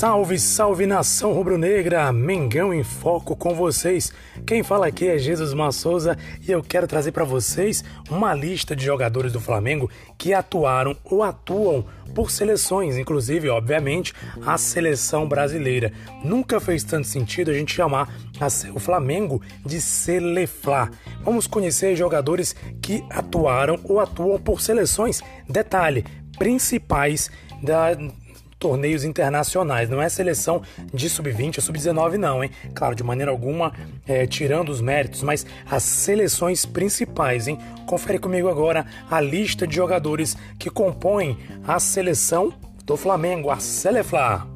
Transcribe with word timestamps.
Salve, 0.00 0.38
salve 0.38 0.86
nação 0.86 1.34
rubro-negra, 1.34 2.10
Mengão 2.10 2.72
em 2.72 2.82
foco 2.82 3.36
com 3.36 3.54
vocês. 3.54 4.10
Quem 4.46 4.62
fala 4.62 4.86
aqui 4.86 5.06
é 5.06 5.18
Jesus 5.18 5.52
Massouza 5.52 6.16
e 6.40 6.50
eu 6.50 6.62
quero 6.62 6.86
trazer 6.86 7.12
para 7.12 7.22
vocês 7.22 7.84
uma 8.08 8.32
lista 8.32 8.74
de 8.74 8.82
jogadores 8.82 9.30
do 9.30 9.38
Flamengo 9.38 9.90
que 10.16 10.32
atuaram 10.32 10.96
ou 11.04 11.22
atuam 11.22 11.84
por 12.14 12.30
seleções, 12.30 12.96
inclusive, 12.96 13.50
obviamente, 13.50 14.14
a 14.46 14.56
seleção 14.56 15.28
brasileira. 15.28 15.92
Nunca 16.24 16.58
fez 16.58 16.82
tanto 16.82 17.06
sentido 17.06 17.50
a 17.50 17.54
gente 17.54 17.74
chamar 17.74 18.08
o 18.74 18.80
Flamengo 18.80 19.42
de 19.66 19.82
Seleflá. 19.82 20.90
Vamos 21.22 21.46
conhecer 21.46 21.94
jogadores 21.94 22.56
que 22.80 23.04
atuaram 23.10 23.78
ou 23.84 24.00
atuam 24.00 24.38
por 24.38 24.62
seleções. 24.62 25.20
Detalhe, 25.46 26.06
principais 26.38 27.30
da, 27.62 27.94
torneios 28.60 29.02
internacionais. 29.04 29.88
Não 29.88 30.00
é 30.00 30.08
seleção 30.08 30.62
de 30.92 31.08
sub-20 31.08 31.56
ou 31.56 31.62
sub-19, 31.62 32.16
não, 32.16 32.44
hein? 32.44 32.50
Claro, 32.74 32.94
de 32.94 33.02
maneira 33.02 33.32
alguma, 33.32 33.72
é, 34.06 34.26
tirando 34.26 34.68
os 34.68 34.80
méritos, 34.80 35.22
mas 35.22 35.44
as 35.68 35.82
seleções 35.82 36.64
principais, 36.66 37.48
hein? 37.48 37.58
Confere 37.86 38.18
comigo 38.18 38.48
agora 38.48 38.86
a 39.10 39.20
lista 39.20 39.66
de 39.66 39.74
jogadores 39.74 40.36
que 40.58 40.68
compõem 40.70 41.38
a 41.66 41.80
seleção 41.80 42.52
do 42.84 42.96
Flamengo, 42.96 43.50
a 43.50 43.58
Selefla. 43.58 44.49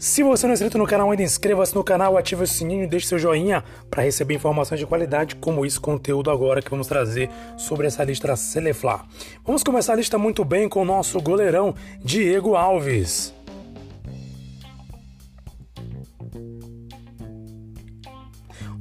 Se 0.00 0.22
você 0.22 0.46
não 0.46 0.52
é 0.52 0.54
inscrito 0.54 0.78
no 0.78 0.86
canal 0.86 1.10
ainda, 1.10 1.22
inscreva-se 1.22 1.74
no 1.74 1.84
canal, 1.84 2.16
ative 2.16 2.44
o 2.44 2.46
sininho 2.46 2.84
e 2.84 2.86
deixe 2.86 3.06
seu 3.06 3.18
joinha 3.18 3.62
para 3.90 4.02
receber 4.02 4.32
informações 4.32 4.80
de 4.80 4.86
qualidade 4.86 5.36
como 5.36 5.66
esse 5.66 5.78
conteúdo 5.78 6.30
agora 6.30 6.62
que 6.62 6.70
vamos 6.70 6.86
trazer 6.86 7.28
sobre 7.58 7.86
essa 7.86 8.02
lista 8.02 8.34
Selefla. 8.34 9.02
Vamos 9.44 9.62
começar 9.62 9.92
a 9.92 9.96
lista 9.96 10.16
muito 10.16 10.42
bem 10.42 10.70
com 10.70 10.80
o 10.80 10.86
nosso 10.86 11.20
goleirão 11.20 11.74
Diego 12.02 12.56
Alves. 12.56 13.34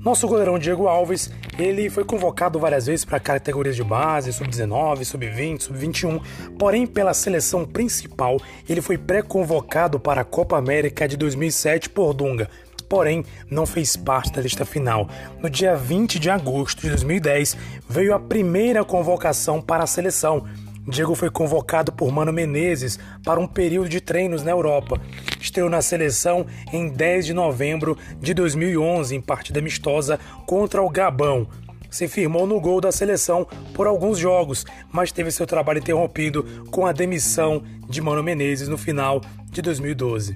Nosso 0.04 0.30
goleirão 0.30 0.58
Diego 0.58 0.88
Alves, 0.88 1.30
ele 1.58 1.90
foi 1.90 2.06
convocado 2.06 2.58
várias 2.58 2.86
vezes 2.86 3.04
para 3.04 3.20
categorias 3.20 3.76
de 3.76 3.84
base, 3.84 4.32
sub-19, 4.32 5.04
sub-20, 5.04 5.62
sub-21, 5.64 6.22
porém 6.58 6.88
pela 6.88 7.14
seleção 7.14 7.66
principal, 7.66 8.40
ele 8.68 8.82
foi 8.82 8.98
pré-convocado 8.98 10.00
para 10.00 10.22
a 10.22 10.26
Copa 10.26 10.58
América 10.58 11.06
de 11.06 11.18
2007 11.18 11.90
por 11.90 12.14
Dunga, 12.14 12.50
porém 12.88 13.26
não 13.52 13.66
fez 13.66 13.98
parte 13.98 14.32
da 14.32 14.42
lista 14.42 14.64
final. 14.64 15.10
No 15.42 15.50
dia 15.50 15.76
20 15.76 16.18
de 16.18 16.30
agosto 16.30 16.82
de 16.82 16.90
2010, 16.90 17.58
veio 17.90 18.16
a 18.16 18.20
primeira 18.20 18.86
convocação 18.86 19.62
para 19.62 19.84
a 19.84 19.88
seleção. 19.88 20.46
Diego 20.88 21.14
foi 21.14 21.30
convocado 21.30 21.92
por 21.92 22.12
Mano 22.12 22.34
Menezes 22.34 22.98
para 23.24 23.40
um 23.40 23.48
período 23.48 23.90
de 23.90 24.02
treinos 24.02 24.44
na 24.44 24.52
Europa. 24.52 25.00
Estreou 25.40 25.70
na 25.70 25.82
seleção 25.82 26.46
em 26.74 26.90
10 26.90 27.28
de 27.28 27.34
novembro 27.34 27.98
de 28.20 28.34
2011 28.34 29.16
em 29.16 29.22
partida 29.22 29.60
amistosa 29.60 30.20
contra 30.46 30.82
o 30.82 30.90
Gabão. 30.90 31.48
Se 31.90 32.08
firmou 32.08 32.46
no 32.46 32.60
gol 32.60 32.80
da 32.80 32.92
seleção 32.92 33.48
por 33.74 33.88
alguns 33.88 34.18
jogos, 34.18 34.66
mas 34.92 35.12
teve 35.12 35.32
seu 35.32 35.48
trabalho 35.48 35.80
interrompido 35.80 36.44
com 36.72 36.86
a 36.86 36.92
demissão 36.92 37.64
de 37.88 38.02
Mano 38.02 38.24
Menezes 38.24 38.68
no 38.68 38.78
final 38.78 39.22
de 39.50 39.62
2012. 39.62 40.36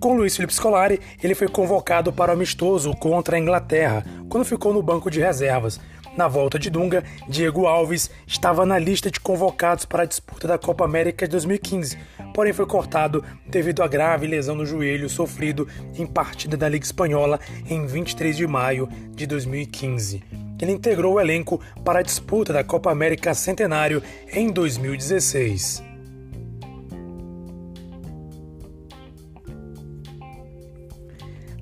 Com 0.00 0.16
Luiz 0.16 0.34
Felipe 0.34 0.54
Scolari, 0.54 0.98
ele 1.22 1.34
foi 1.34 1.46
convocado 1.46 2.10
para 2.10 2.30
o 2.30 2.34
amistoso 2.34 2.94
contra 2.94 3.36
a 3.36 3.38
Inglaterra, 3.38 4.02
quando 4.30 4.46
ficou 4.46 4.72
no 4.72 4.82
banco 4.82 5.10
de 5.10 5.20
reservas. 5.20 5.78
Na 6.16 6.26
volta 6.26 6.58
de 6.58 6.68
Dunga, 6.68 7.04
Diego 7.28 7.66
Alves 7.66 8.10
estava 8.26 8.66
na 8.66 8.78
lista 8.78 9.10
de 9.10 9.20
convocados 9.20 9.84
para 9.84 10.02
a 10.02 10.06
disputa 10.06 10.48
da 10.48 10.58
Copa 10.58 10.84
América 10.84 11.26
de 11.26 11.32
2015, 11.32 11.96
porém 12.34 12.52
foi 12.52 12.66
cortado 12.66 13.24
devido 13.46 13.82
à 13.82 13.88
grave 13.88 14.26
lesão 14.26 14.56
no 14.56 14.66
joelho 14.66 15.08
sofrido 15.08 15.68
em 15.96 16.06
partida 16.06 16.56
da 16.56 16.68
Liga 16.68 16.84
Espanhola 16.84 17.38
em 17.68 17.86
23 17.86 18.36
de 18.36 18.46
maio 18.46 18.88
de 19.12 19.26
2015. 19.26 20.22
Ele 20.60 20.72
integrou 20.72 21.14
o 21.14 21.20
elenco 21.20 21.60
para 21.84 22.00
a 22.00 22.02
disputa 22.02 22.52
da 22.52 22.62
Copa 22.62 22.90
América 22.90 23.32
Centenário 23.32 24.02
em 24.32 24.50
2016. 24.50 25.90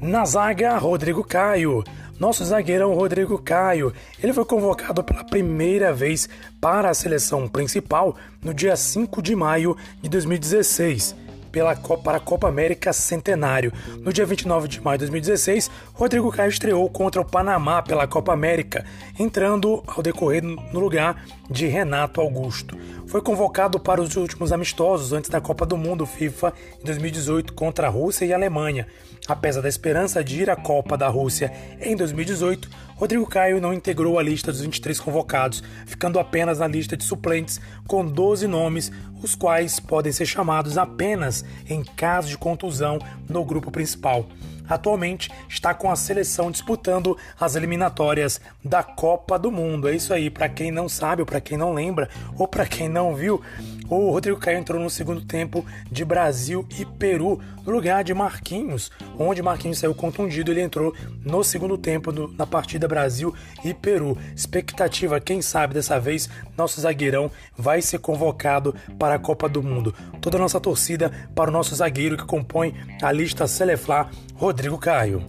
Na 0.01 0.25
zaga, 0.25 0.79
Rodrigo 0.79 1.23
Caio. 1.23 1.85
Nosso 2.19 2.45
zagueirão 2.45 2.95
Rodrigo 2.95 3.39
Caio, 3.39 3.93
ele 4.21 4.33
foi 4.33 4.45
convocado 4.45 5.05
pela 5.05 5.23
primeira 5.23 5.93
vez 5.93 6.29
para 6.61 6.91
a 6.91 6.95
seleção 6.95 7.47
principal 7.47 8.17
no 8.43 8.53
dia 8.53 8.75
5 8.75 9.23
de 9.23 9.37
maio 9.37 9.77
de 10.03 10.09
2016 10.09 11.28
pela 11.51 11.75
Copa, 11.75 12.03
para 12.03 12.17
a 12.19 12.21
Copa 12.21 12.49
América 12.49 12.93
Centenário. 12.93 13.73
No 14.01 14.13
dia 14.13 14.25
29 14.25 14.69
de 14.69 14.81
maio 14.81 14.99
de 14.99 15.05
2016, 15.05 15.71
Rodrigo 15.95 16.31
Caio 16.31 16.51
estreou 16.51 16.89
contra 16.89 17.21
o 17.21 17.25
Panamá 17.25 17.83
pela 17.83 18.07
Copa 18.07 18.33
América, 18.33 18.85
entrando 19.19 19.83
ao 19.87 20.03
decorrer 20.03 20.43
no 20.43 20.81
lugar 20.81 21.25
de 21.51 21.67
Renato 21.67 22.21
Augusto. 22.21 22.77
Foi 23.07 23.23
convocado 23.23 23.81
para 23.81 24.03
os 24.03 24.17
últimos 24.17 24.53
amistosos 24.53 25.13
antes 25.13 25.31
da 25.31 25.41
Copa 25.41 25.65
do 25.65 25.77
Mundo 25.77 26.05
FIFA 26.05 26.53
em 26.81 26.85
2018 26.85 27.53
contra 27.55 27.87
a 27.87 27.91
Rússia 27.91 28.27
e 28.27 28.33
a 28.33 28.37
Alemanha. 28.37 28.87
Apesar 29.27 29.61
da 29.61 29.69
esperança 29.69 30.23
de 30.23 30.43
ir 30.43 30.51
à 30.51 30.57
Copa 30.57 30.97
da 30.97 31.09
Rússia 31.09 31.53
em 31.81 31.97
2018, 31.97 32.69
Rodrigo 32.99 33.25
Caio 33.27 33.61
não 33.61 33.73
integrou 33.73 34.19
a 34.19 34.23
lista 34.25 34.51
dos 34.51 34.61
23 34.61 34.99
convocados, 34.99 35.63
ficando 35.87 36.19
apenas 36.19 36.59
na 36.59 36.67
lista 36.67 36.97
de 36.97 37.05
suplentes 37.05 37.61
com 37.87 38.05
12 38.05 38.49
nomes, 38.49 38.91
os 39.23 39.37
quais 39.37 39.79
podem 39.79 40.11
ser 40.11 40.27
chamados 40.27 40.77
apenas 40.77 41.45
em 41.71 41.85
caso 41.85 42.29
de 42.29 42.37
contusão 42.37 42.99
no 43.29 43.45
grupo 43.45 43.71
principal 43.71 44.27
atualmente 44.69 45.31
está 45.49 45.75
com 45.75 45.91
a 45.91 45.97
seleção 45.97 46.51
disputando 46.51 47.17
as 47.39 47.57
eliminatórias 47.57 48.41
da 48.65 48.83
Copa 48.83 49.39
do 49.39 49.51
Mundo. 49.51 49.89
É 49.89 49.97
isso 49.97 50.13
aí, 50.13 50.31
para 50.31 50.49
quem 50.49 50.71
não 50.71 50.89
sabe, 50.89 51.23
ou 51.23 51.27
para 51.27 51.41
quem 51.41 51.57
não 51.57 51.73
lembra, 51.73 52.09
ou 52.37 52.47
para 52.47 52.67
quem 52.67 52.89
não 52.89 53.15
viu, 53.15 53.41
o 53.89 54.11
Rodrigo 54.11 54.39
Caio 54.39 54.59
entrou 54.59 54.81
no 54.81 54.91
segundo 54.91 55.23
tempo 55.23 55.65
de 55.91 56.05
Brasil 56.05 56.67
e 56.79 56.85
Peru, 56.85 57.41
no 57.65 57.73
lugar 57.73 58.05
de 58.05 58.13
Marquinhos, 58.13 58.91
onde 59.19 59.43
Marquinhos 59.43 59.79
saiu 59.79 59.95
contundido, 59.95 60.51
ele 60.51 60.61
entrou 60.61 60.95
no 61.25 61.43
segundo 61.43 61.79
tempo 61.79 62.13
do, 62.13 62.29
na 62.37 62.47
partida 62.47 62.87
Brasil 62.87 63.35
e 63.65 63.73
Peru. 63.73 64.17
Expectativa, 64.37 65.21
quem 65.21 65.41
sabe 65.41 65.75
dessa 65.75 65.99
vez 65.99 66.29
nosso 66.57 66.81
zagueirão 66.81 67.31
vai 67.57 67.81
ser 67.81 67.99
convocado 67.99 68.75
para 68.99 69.15
a 69.15 69.19
Copa 69.19 69.49
do 69.49 69.63
Mundo. 69.63 69.95
Toda 70.21 70.37
a 70.37 70.41
nossa 70.41 70.61
torcida 70.61 71.11
para 71.35 71.51
o 71.51 71.53
nosso 71.53 71.75
zagueiro 71.75 72.17
que 72.17 72.25
compõe 72.25 72.75
a 73.03 73.11
lista 73.11 73.47
Celeflá, 73.47 74.11
Rodrigo 74.39 74.79
Caio. 74.79 75.21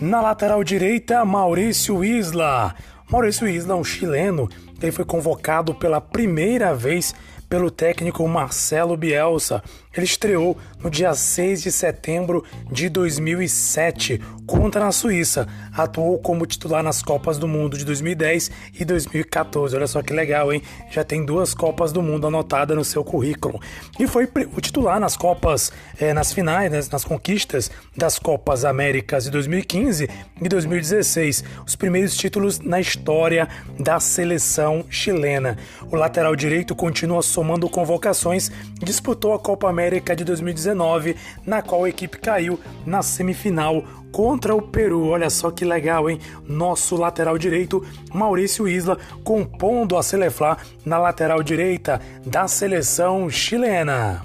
Na 0.00 0.22
lateral 0.22 0.64
direita, 0.64 1.22
Maurício 1.26 2.02
Isla. 2.02 2.74
Maurício 3.10 3.46
Isla, 3.46 3.76
um 3.76 3.84
chileno, 3.84 4.48
ele 4.80 4.92
foi 4.92 5.04
convocado 5.04 5.74
pela 5.74 6.00
primeira 6.00 6.74
vez 6.74 7.14
pelo 7.48 7.70
técnico 7.70 8.26
Marcelo 8.28 8.96
Bielsa. 8.96 9.62
Ele 9.98 10.04
estreou 10.04 10.56
no 10.80 10.88
dia 10.88 11.12
6 11.12 11.60
de 11.60 11.72
setembro 11.72 12.44
de 12.70 12.88
2007 12.88 14.20
contra 14.46 14.86
a 14.86 14.92
Suíça. 14.92 15.48
Atuou 15.76 16.20
como 16.20 16.46
titular 16.46 16.84
nas 16.84 17.02
Copas 17.02 17.36
do 17.36 17.48
Mundo 17.48 17.76
de 17.76 17.84
2010 17.84 18.48
e 18.78 18.84
2014. 18.84 19.74
Olha 19.74 19.88
só 19.88 20.00
que 20.00 20.12
legal, 20.12 20.52
hein? 20.52 20.62
Já 20.88 21.02
tem 21.02 21.26
duas 21.26 21.52
Copas 21.52 21.90
do 21.90 22.00
Mundo 22.00 22.28
anotadas 22.28 22.76
no 22.76 22.84
seu 22.84 23.02
currículo. 23.02 23.60
E 23.98 24.06
foi 24.06 24.28
o 24.56 24.60
titular 24.60 25.00
nas 25.00 25.16
Copas, 25.16 25.72
eh, 25.98 26.14
nas 26.14 26.32
finais, 26.32 26.70
né, 26.70 26.80
nas 26.92 27.04
conquistas 27.04 27.68
das 27.96 28.20
Copas 28.20 28.64
Américas 28.64 29.24
de 29.24 29.32
2015 29.32 30.08
e 30.40 30.48
2016. 30.48 31.42
Os 31.66 31.74
primeiros 31.74 32.16
títulos 32.16 32.60
na 32.60 32.78
história 32.78 33.48
da 33.80 33.98
seleção 33.98 34.84
chilena. 34.88 35.58
O 35.90 35.96
lateral 35.96 36.36
direito 36.36 36.76
continua 36.76 37.20
somando 37.20 37.68
convocações, 37.68 38.52
disputou 38.80 39.34
a 39.34 39.40
Copa 39.40 39.68
América 39.68 39.87
de 40.16 40.24
2019, 40.24 41.16
na 41.46 41.62
qual 41.62 41.84
a 41.84 41.88
equipe 41.88 42.18
caiu 42.18 42.60
na 42.84 43.02
semifinal 43.02 43.82
contra 44.12 44.54
o 44.54 44.62
Peru. 44.62 45.08
Olha 45.08 45.30
só 45.30 45.50
que 45.50 45.64
legal, 45.64 46.08
hein? 46.08 46.20
Nosso 46.46 46.96
lateral 46.96 47.38
direito, 47.38 47.84
Maurício 48.12 48.68
Isla, 48.68 48.98
compondo 49.24 49.96
a 49.96 50.02
Seleflá 50.02 50.58
na 50.84 50.98
lateral 50.98 51.42
direita 51.42 52.00
da 52.24 52.46
seleção 52.46 53.28
chilena. 53.30 54.22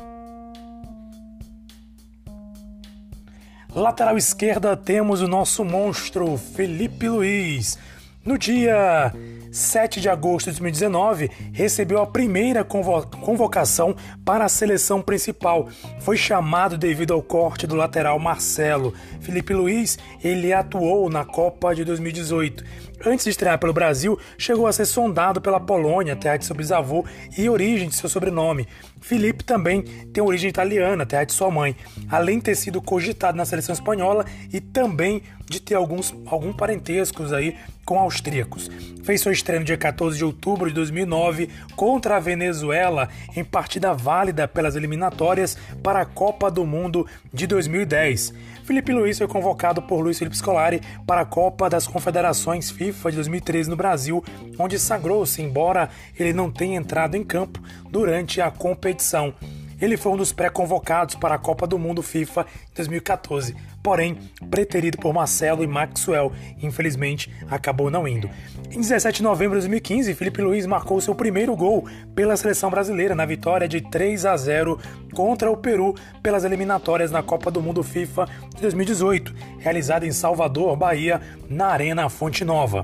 Lateral 3.75 4.17
esquerda 4.17 4.77
temos 4.77 5.21
o 5.21 5.27
nosso 5.27 5.65
monstro 5.65 6.37
Felipe 6.37 7.09
Luiz. 7.09 7.79
No 8.23 8.37
dia 8.37 9.11
7 9.53 10.01
de 10.01 10.09
agosto 10.09 10.47
de 10.47 10.53
2019, 10.53 11.29
recebeu 11.53 12.01
a 12.01 12.07
primeira 12.07 12.63
convocação 12.63 13.95
para 14.25 14.45
a 14.45 14.49
seleção 14.49 14.99
principal. 14.99 15.69
Foi 15.99 16.17
chamado 16.17 16.75
devido 16.75 17.13
ao 17.13 17.21
corte 17.21 17.67
do 17.67 17.75
lateral 17.75 18.17
Marcelo. 18.17 18.95
Felipe 19.21 19.53
Luiz, 19.53 19.99
ele 20.23 20.51
atuou 20.51 21.07
na 21.07 21.23
Copa 21.23 21.75
de 21.75 21.85
2018. 21.85 22.63
Antes 23.05 23.25
de 23.25 23.31
estrear 23.31 23.59
pelo 23.59 23.73
Brasil, 23.73 24.17
chegou 24.37 24.65
a 24.65 24.71
ser 24.71 24.85
sondado 24.85 25.41
pela 25.41 25.59
Polônia, 25.59 26.15
terra 26.15 26.37
de 26.37 26.45
seu 26.45 26.55
bisavô 26.55 27.05
e 27.37 27.49
origem 27.49 27.89
de 27.89 27.95
seu 27.95 28.09
sobrenome. 28.09 28.67
Felipe 29.01 29.43
também 29.43 29.81
tem 29.81 30.23
origem 30.23 30.49
italiana, 30.49 31.05
terra 31.05 31.25
de 31.25 31.33
sua 31.33 31.51
mãe, 31.51 31.75
além 32.09 32.37
de 32.37 32.45
ter 32.45 32.55
sido 32.55 32.81
cogitado 32.81 33.37
na 33.37 33.45
seleção 33.45 33.73
espanhola 33.73 34.25
e 34.51 34.61
também 34.61 35.21
de 35.53 35.61
ter 35.61 35.75
alguns 35.75 36.13
algum 36.25 36.51
parentescos 36.51 37.31
aí 37.31 37.55
com 37.85 37.99
austríacos. 37.99 38.69
Fez 39.03 39.21
sua 39.21 39.33
estreia 39.33 39.59
no 39.59 39.65
dia 39.65 39.77
14 39.77 40.17
de 40.17 40.25
outubro 40.25 40.69
de 40.69 40.75
2009 40.75 41.49
contra 41.75 42.15
a 42.15 42.19
Venezuela 42.19 43.09
em 43.35 43.43
partida 43.43 43.93
válida 43.93 44.47
pelas 44.47 44.75
eliminatórias 44.75 45.57
para 45.83 46.01
a 46.01 46.05
Copa 46.05 46.49
do 46.49 46.65
Mundo 46.65 47.05
de 47.31 47.45
2010. 47.45 48.33
Felipe 48.63 48.93
Luiz 48.93 49.17
foi 49.17 49.27
convocado 49.27 49.81
por 49.81 50.01
Luiz 50.01 50.17
Felipe 50.17 50.37
Scolari 50.37 50.81
para 51.05 51.21
a 51.21 51.25
Copa 51.25 51.69
das 51.69 51.85
Confederações 51.85 52.71
FIFA 52.71 53.11
de 53.11 53.17
2013 53.17 53.69
no 53.69 53.75
Brasil, 53.75 54.23
onde 54.57 54.79
sagrou-se, 54.79 55.41
embora 55.41 55.89
ele 56.17 56.31
não 56.31 56.49
tenha 56.49 56.77
entrado 56.77 57.15
em 57.15 57.23
campo 57.23 57.61
durante 57.89 58.39
a 58.39 58.49
competição. 58.49 59.33
Ele 59.81 59.97
foi 59.97 60.11
um 60.11 60.17
dos 60.17 60.31
pré-convocados 60.31 61.15
para 61.15 61.35
a 61.35 61.37
Copa 61.37 61.67
do 61.67 61.77
Mundo 61.77 62.01
FIFA 62.01 62.45
2014, 62.75 63.55
porém 63.81 64.17
preterido 64.49 64.97
por 64.97 65.13
Marcelo 65.13 65.63
e 65.63 65.67
Maxwell, 65.67 66.31
infelizmente 66.61 67.33
acabou 67.49 67.89
não 67.89 68.07
indo. 68.07 68.29
Em 68.71 68.79
17 68.79 69.17
de 69.17 69.23
novembro 69.23 69.55
de 69.59 69.67
2015, 69.67 70.13
Felipe 70.13 70.41
Luiz 70.41 70.65
marcou 70.65 70.99
seu 71.01 71.13
primeiro 71.13 71.55
gol 71.55 71.85
pela 72.15 72.37
seleção 72.37 72.69
brasileira 72.69 73.15
na 73.15 73.25
vitória 73.25 73.67
de 73.67 73.81
3 73.81 74.25
a 74.25 74.37
0 74.37 74.79
contra 75.13 75.51
o 75.51 75.57
Peru 75.57 75.93
pelas 76.21 76.43
eliminatórias 76.43 77.11
na 77.11 77.21
Copa 77.21 77.51
do 77.51 77.61
Mundo 77.61 77.83
FIFA 77.83 78.27
de 78.55 78.61
2018, 78.61 79.33
realizada 79.59 80.05
em 80.05 80.11
Salvador, 80.11 80.75
Bahia, 80.75 81.21
na 81.49 81.67
Arena 81.67 82.09
Fonte 82.09 82.43
Nova 82.43 82.83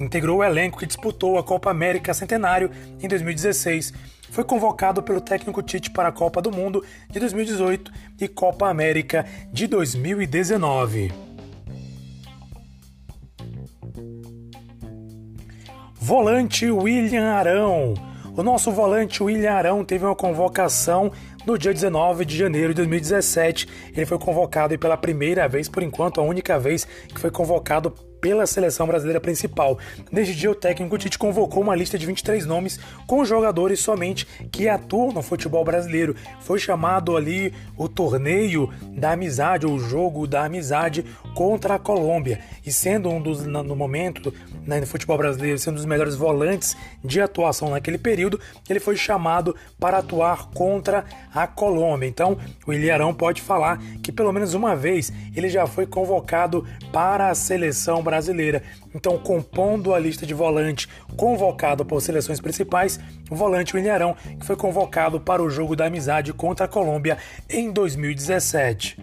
integrou 0.00 0.38
o 0.38 0.44
elenco 0.44 0.78
que 0.78 0.86
disputou 0.86 1.38
a 1.38 1.44
Copa 1.44 1.70
América 1.70 2.12
Centenário 2.12 2.70
em 3.00 3.08
2016 3.08 3.92
foi 4.32 4.44
convocado 4.44 5.02
pelo 5.02 5.20
técnico 5.20 5.62
Tite 5.62 5.90
para 5.90 6.08
a 6.08 6.12
Copa 6.12 6.40
do 6.40 6.50
Mundo 6.50 6.82
de 7.10 7.20
2018 7.20 7.92
e 8.18 8.26
Copa 8.26 8.66
América 8.66 9.26
de 9.52 9.66
2019. 9.66 11.12
Volante 15.94 16.70
William 16.70 17.30
Arão. 17.30 17.92
O 18.34 18.42
nosso 18.42 18.72
volante 18.72 19.22
William 19.22 19.52
Arão 19.52 19.84
teve 19.84 20.06
uma 20.06 20.16
convocação 20.16 21.12
no 21.46 21.58
dia 21.58 21.74
19 21.74 22.24
de 22.24 22.34
janeiro 22.34 22.70
de 22.70 22.76
2017. 22.76 23.68
Ele 23.94 24.06
foi 24.06 24.18
convocado 24.18 24.78
pela 24.78 24.96
primeira 24.96 25.46
vez, 25.46 25.68
por 25.68 25.82
enquanto, 25.82 26.22
a 26.22 26.24
única 26.24 26.58
vez 26.58 26.86
que 26.86 27.20
foi 27.20 27.30
convocado 27.30 27.94
pela 28.22 28.46
seleção 28.46 28.86
brasileira 28.86 29.20
principal. 29.20 29.76
Neste 30.10 30.32
dia, 30.32 30.50
o 30.50 30.54
técnico 30.54 30.96
Tite 30.96 31.18
convocou 31.18 31.60
uma 31.60 31.74
lista 31.74 31.98
de 31.98 32.06
23 32.06 32.46
nomes 32.46 32.78
com 33.04 33.24
jogadores 33.24 33.80
somente 33.80 34.24
que 34.52 34.68
atuam 34.68 35.12
no 35.12 35.22
futebol 35.22 35.64
brasileiro. 35.64 36.14
Foi 36.40 36.60
chamado 36.60 37.16
ali 37.16 37.52
o 37.76 37.88
torneio 37.88 38.72
da 38.92 39.10
amizade, 39.10 39.66
ou 39.66 39.74
o 39.74 39.80
jogo 39.80 40.28
da 40.28 40.44
amizade 40.44 41.04
contra 41.34 41.74
a 41.74 41.78
Colômbia. 41.80 42.38
E 42.64 42.70
sendo 42.70 43.10
um 43.10 43.20
dos, 43.20 43.44
no 43.44 43.74
momento, 43.74 44.32
né, 44.64 44.78
no 44.78 44.86
futebol 44.86 45.18
brasileiro, 45.18 45.58
sendo 45.58 45.74
um 45.74 45.78
dos 45.78 45.84
melhores 45.84 46.14
volantes 46.14 46.76
de 47.04 47.20
atuação 47.20 47.70
naquele 47.70 47.98
período, 47.98 48.38
ele 48.70 48.78
foi 48.78 48.96
chamado 48.96 49.56
para 49.80 49.98
atuar 49.98 50.48
contra 50.50 51.04
a 51.34 51.48
Colômbia. 51.48 52.06
Então, 52.06 52.38
o 52.64 52.72
Ilharão 52.72 53.12
pode 53.12 53.42
falar 53.42 53.82
que 54.00 54.12
pelo 54.12 54.32
menos 54.32 54.54
uma 54.54 54.76
vez 54.76 55.12
ele 55.34 55.48
já 55.48 55.66
foi 55.66 55.86
convocado 55.86 56.64
para 56.92 57.28
a 57.28 57.34
seleção 57.34 57.96
brasileira 57.96 58.11
brasileira. 58.12 58.62
Então, 58.94 59.16
compondo 59.16 59.94
a 59.94 59.98
lista 59.98 60.26
de 60.26 60.34
volante 60.34 60.86
convocado 61.16 61.82
por 61.82 62.02
seleções 62.02 62.40
principais, 62.40 63.00
o 63.30 63.34
volante 63.34 63.74
William 63.74 64.14
que 64.38 64.44
foi 64.44 64.54
convocado 64.54 65.18
para 65.18 65.42
o 65.42 65.48
jogo 65.48 65.74
da 65.74 65.86
amizade 65.86 66.32
contra 66.34 66.66
a 66.66 66.68
Colômbia 66.68 67.16
em 67.48 67.72
2017. 67.72 68.98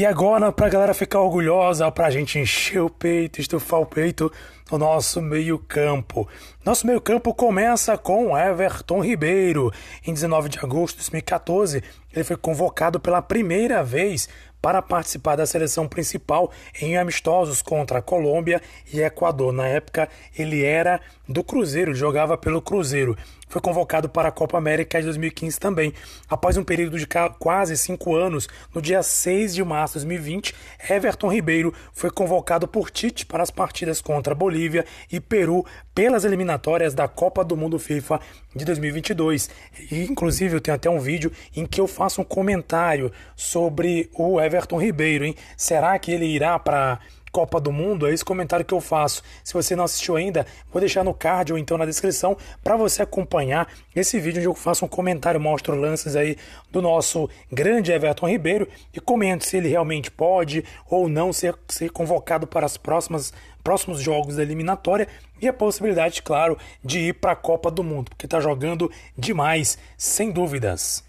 E 0.00 0.06
agora, 0.06 0.50
para 0.50 0.66
a 0.66 0.70
galera 0.70 0.94
ficar 0.94 1.20
orgulhosa, 1.20 1.92
para 1.92 2.06
a 2.06 2.10
gente 2.10 2.38
encher 2.38 2.80
o 2.80 2.88
peito, 2.88 3.38
estufar 3.38 3.80
o 3.80 3.84
peito, 3.84 4.32
o 4.70 4.78
nosso 4.78 5.20
meio-campo. 5.20 6.26
Nosso 6.64 6.86
meio-campo 6.86 7.34
começa 7.34 7.98
com 7.98 8.34
Everton 8.34 9.04
Ribeiro. 9.04 9.70
Em 10.06 10.14
19 10.14 10.48
de 10.48 10.58
agosto 10.58 10.96
de 10.96 11.02
2014, 11.02 11.84
ele 12.14 12.24
foi 12.24 12.38
convocado 12.38 12.98
pela 12.98 13.20
primeira 13.20 13.84
vez 13.84 14.26
para 14.62 14.80
participar 14.80 15.36
da 15.36 15.44
seleção 15.44 15.86
principal 15.86 16.50
em 16.80 16.96
amistosos 16.96 17.60
contra 17.60 17.98
a 17.98 18.02
Colômbia 18.02 18.62
e 18.90 19.02
Equador. 19.02 19.52
Na 19.52 19.66
época, 19.66 20.08
ele 20.34 20.64
era 20.64 20.98
do 21.28 21.44
Cruzeiro, 21.44 21.94
jogava 21.94 22.38
pelo 22.38 22.62
Cruzeiro 22.62 23.18
foi 23.50 23.60
convocado 23.60 24.08
para 24.08 24.28
a 24.28 24.32
Copa 24.32 24.56
América 24.56 24.98
de 25.00 25.06
2015 25.06 25.58
também. 25.58 25.92
Após 26.28 26.56
um 26.56 26.62
período 26.62 26.98
de 26.98 27.06
quase 27.38 27.76
cinco 27.76 28.14
anos, 28.14 28.48
no 28.72 28.80
dia 28.80 29.02
6 29.02 29.54
de 29.54 29.64
março 29.64 29.98
de 29.98 30.06
2020, 30.06 30.54
Everton 30.88 31.28
Ribeiro 31.28 31.74
foi 31.92 32.10
convocado 32.10 32.68
por 32.68 32.90
Tite 32.90 33.26
para 33.26 33.42
as 33.42 33.50
partidas 33.50 34.00
contra 34.00 34.34
Bolívia 34.34 34.86
e 35.10 35.18
Peru 35.18 35.66
pelas 35.92 36.24
eliminatórias 36.24 36.94
da 36.94 37.08
Copa 37.08 37.44
do 37.44 37.56
Mundo 37.56 37.78
FIFA 37.78 38.20
de 38.54 38.64
2022. 38.64 39.50
E, 39.90 40.04
inclusive, 40.04 40.54
eu 40.54 40.60
tenho 40.60 40.76
até 40.76 40.88
um 40.88 41.00
vídeo 41.00 41.32
em 41.54 41.66
que 41.66 41.80
eu 41.80 41.88
faço 41.88 42.20
um 42.20 42.24
comentário 42.24 43.10
sobre 43.34 44.08
o 44.14 44.40
Everton 44.40 44.80
Ribeiro. 44.80 45.24
Hein? 45.24 45.34
Será 45.56 45.98
que 45.98 46.12
ele 46.12 46.26
irá 46.26 46.56
para 46.56 47.00
Copa 47.30 47.60
do 47.60 47.72
Mundo, 47.72 48.06
é 48.06 48.12
esse 48.12 48.24
comentário 48.24 48.64
que 48.64 48.74
eu 48.74 48.80
faço. 48.80 49.22
Se 49.44 49.54
você 49.54 49.76
não 49.76 49.84
assistiu 49.84 50.16
ainda, 50.16 50.46
vou 50.72 50.80
deixar 50.80 51.04
no 51.04 51.14
card 51.14 51.52
ou 51.52 51.58
então 51.58 51.78
na 51.78 51.86
descrição 51.86 52.36
para 52.62 52.76
você 52.76 53.02
acompanhar 53.02 53.68
esse 53.94 54.18
vídeo 54.18 54.38
onde 54.38 54.48
eu 54.48 54.54
faço 54.54 54.84
um 54.84 54.88
comentário, 54.88 55.40
mostro 55.40 55.74
lances 55.74 56.16
aí 56.16 56.36
do 56.70 56.82
nosso 56.82 57.28
grande 57.50 57.92
Everton 57.92 58.28
Ribeiro 58.28 58.68
e 58.92 59.00
comento 59.00 59.44
se 59.44 59.56
ele 59.56 59.68
realmente 59.68 60.10
pode 60.10 60.64
ou 60.88 61.08
não 61.08 61.32
ser, 61.32 61.54
ser 61.68 61.90
convocado 61.90 62.46
para 62.46 62.66
as 62.66 62.76
próximas 62.76 63.32
próximos 63.62 64.00
jogos 64.00 64.36
da 64.36 64.42
eliminatória 64.42 65.06
e 65.40 65.46
a 65.46 65.52
possibilidade, 65.52 66.22
claro, 66.22 66.56
de 66.82 66.98
ir 67.08 67.14
para 67.14 67.32
a 67.32 67.36
Copa 67.36 67.70
do 67.70 67.84
Mundo, 67.84 68.10
porque 68.10 68.26
está 68.26 68.40
jogando 68.40 68.90
demais, 69.16 69.78
sem 69.96 70.30
dúvidas. 70.30 71.04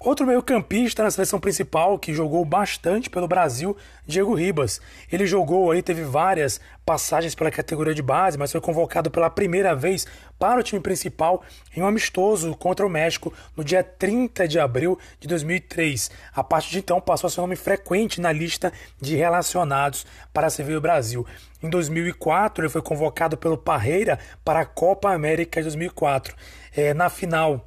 Outro 0.00 0.24
meio-campista 0.24 1.02
na 1.02 1.10
seleção 1.10 1.40
principal 1.40 1.98
que 1.98 2.14
jogou 2.14 2.44
bastante 2.44 3.10
pelo 3.10 3.26
Brasil, 3.26 3.76
Diego 4.06 4.32
Ribas. 4.32 4.80
Ele 5.10 5.26
jogou 5.26 5.72
aí, 5.72 5.82
teve 5.82 6.02
várias 6.02 6.60
passagens 6.86 7.34
pela 7.34 7.50
categoria 7.50 7.92
de 7.92 8.00
base, 8.00 8.38
mas 8.38 8.52
foi 8.52 8.60
convocado 8.60 9.10
pela 9.10 9.28
primeira 9.28 9.74
vez 9.74 10.06
para 10.38 10.60
o 10.60 10.62
time 10.62 10.80
principal 10.80 11.42
em 11.76 11.82
um 11.82 11.86
amistoso 11.86 12.54
contra 12.54 12.86
o 12.86 12.88
México 12.88 13.34
no 13.56 13.64
dia 13.64 13.82
30 13.82 14.46
de 14.46 14.60
abril 14.60 14.96
de 15.18 15.26
2003. 15.26 16.12
A 16.32 16.44
partir 16.44 16.70
de 16.70 16.78
então 16.78 17.00
passou 17.00 17.26
a 17.26 17.30
ser 17.30 17.40
um 17.40 17.42
nome 17.42 17.56
frequente 17.56 18.20
na 18.20 18.30
lista 18.30 18.72
de 19.00 19.16
relacionados 19.16 20.06
para 20.32 20.48
servir 20.48 20.76
o 20.76 20.80
Brasil. 20.80 21.26
Em 21.60 21.68
2004 21.68 22.62
ele 22.62 22.70
foi 22.70 22.82
convocado 22.82 23.36
pelo 23.36 23.58
Parreira 23.58 24.16
para 24.44 24.60
a 24.60 24.64
Copa 24.64 25.10
América 25.10 25.60
de 25.60 25.64
2004. 25.64 26.36
É, 26.76 26.94
na 26.94 27.10
final 27.10 27.66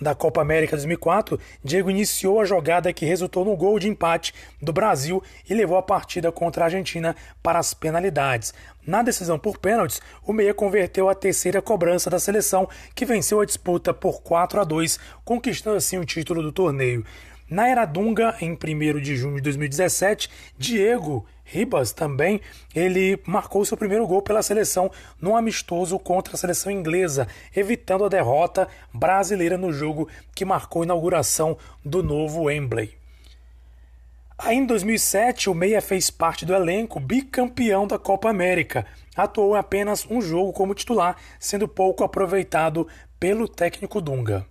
da 0.00 0.14
Copa 0.14 0.40
América 0.40 0.76
2004, 0.76 1.38
Diego 1.62 1.90
iniciou 1.90 2.40
a 2.40 2.44
jogada 2.44 2.92
que 2.92 3.04
resultou 3.04 3.44
no 3.44 3.56
gol 3.56 3.78
de 3.78 3.88
empate 3.88 4.32
do 4.60 4.72
Brasil 4.72 5.22
e 5.48 5.54
levou 5.54 5.76
a 5.76 5.82
partida 5.82 6.32
contra 6.32 6.64
a 6.64 6.66
Argentina 6.66 7.14
para 7.42 7.58
as 7.58 7.74
penalidades. 7.74 8.54
Na 8.86 9.02
decisão 9.02 9.38
por 9.38 9.58
pênaltis, 9.58 10.00
o 10.26 10.32
Meia 10.32 10.54
converteu 10.54 11.08
a 11.08 11.14
terceira 11.14 11.60
cobrança 11.60 12.08
da 12.08 12.18
seleção, 12.18 12.68
que 12.94 13.04
venceu 13.04 13.40
a 13.40 13.44
disputa 13.44 13.92
por 13.92 14.22
4 14.22 14.60
a 14.60 14.64
2, 14.64 14.98
conquistando 15.24 15.76
assim 15.76 15.98
o 15.98 16.04
título 16.04 16.42
do 16.42 16.50
torneio. 16.50 17.04
Na 17.50 17.66
Era 17.66 17.84
Dunga, 17.84 18.36
em 18.40 18.52
1 18.52 19.00
de 19.00 19.16
junho 19.16 19.34
de 19.34 19.42
2017, 19.42 20.30
Diego 20.56 21.26
Ribas 21.42 21.90
também, 21.90 22.40
ele 22.72 23.20
marcou 23.26 23.64
seu 23.64 23.76
primeiro 23.76 24.06
gol 24.06 24.22
pela 24.22 24.40
seleção 24.40 24.88
no 25.20 25.36
amistoso 25.36 25.98
contra 25.98 26.34
a 26.34 26.38
seleção 26.38 26.70
inglesa, 26.70 27.26
evitando 27.54 28.04
a 28.04 28.08
derrota 28.08 28.68
brasileira 28.94 29.58
no 29.58 29.72
jogo 29.72 30.08
que 30.32 30.44
marcou 30.44 30.82
a 30.82 30.84
inauguração 30.84 31.58
do 31.84 32.04
novo 32.04 32.42
Wembley. 32.42 32.94
Aí 34.38 34.56
em 34.56 34.64
2007, 34.64 35.50
o 35.50 35.54
Meia 35.54 35.82
fez 35.82 36.08
parte 36.08 36.46
do 36.46 36.54
elenco 36.54 37.00
bicampeão 37.00 37.84
da 37.84 37.98
Copa 37.98 38.30
América. 38.30 38.86
Atuou 39.16 39.56
em 39.56 39.58
apenas 39.58 40.06
um 40.08 40.22
jogo 40.22 40.52
como 40.52 40.72
titular, 40.72 41.16
sendo 41.40 41.66
pouco 41.66 42.04
aproveitado 42.04 42.86
pelo 43.18 43.48
técnico 43.48 44.00
Dunga. 44.00 44.46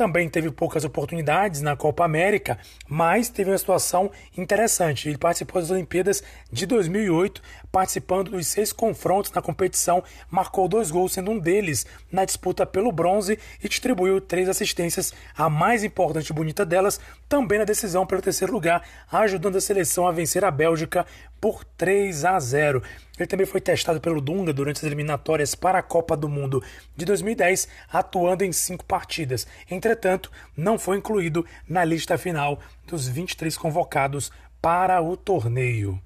Também 0.00 0.30
teve 0.30 0.50
poucas 0.50 0.82
oportunidades 0.82 1.60
na 1.60 1.76
Copa 1.76 2.06
América, 2.06 2.56
mas 2.88 3.28
teve 3.28 3.50
uma 3.50 3.58
situação 3.58 4.10
interessante. 4.34 5.06
Ele 5.10 5.18
participou 5.18 5.60
das 5.60 5.70
Olimpíadas 5.70 6.22
de 6.50 6.64
2008, 6.64 7.42
participando 7.70 8.30
dos 8.30 8.46
seis 8.46 8.72
confrontos 8.72 9.30
na 9.30 9.42
competição, 9.42 10.02
marcou 10.30 10.66
dois 10.68 10.90
gols, 10.90 11.12
sendo 11.12 11.32
um 11.32 11.38
deles 11.38 11.84
na 12.10 12.24
disputa 12.24 12.64
pelo 12.64 12.90
bronze 12.90 13.38
e 13.62 13.68
distribuiu 13.68 14.22
três 14.22 14.48
assistências, 14.48 15.12
a 15.36 15.50
mais 15.50 15.84
importante 15.84 16.30
e 16.30 16.32
bonita 16.32 16.64
delas, 16.64 16.98
também 17.28 17.58
na 17.58 17.66
decisão 17.66 18.06
pelo 18.06 18.22
terceiro 18.22 18.54
lugar, 18.54 18.82
ajudando 19.12 19.56
a 19.56 19.60
seleção 19.60 20.06
a 20.06 20.12
vencer 20.12 20.46
a 20.46 20.50
Bélgica 20.50 21.04
por 21.40 21.64
3 21.64 22.24
a 22.24 22.38
0. 22.38 22.82
Ele 23.18 23.26
também 23.26 23.46
foi 23.46 23.60
testado 23.60 24.00
pelo 24.00 24.20
Dunga 24.20 24.52
durante 24.52 24.78
as 24.78 24.84
eliminatórias 24.84 25.54
para 25.54 25.78
a 25.78 25.82
Copa 25.82 26.16
do 26.16 26.28
Mundo 26.28 26.62
de 26.96 27.04
2010, 27.04 27.68
atuando 27.92 28.44
em 28.44 28.52
cinco 28.52 28.84
partidas. 28.84 29.46
Entretanto, 29.70 30.30
não 30.56 30.78
foi 30.78 30.98
incluído 30.98 31.44
na 31.68 31.84
lista 31.84 32.18
final 32.18 32.60
dos 32.86 33.08
23 33.08 33.56
convocados 33.56 34.30
para 34.60 35.00
o 35.00 35.16
torneio. 35.16 36.00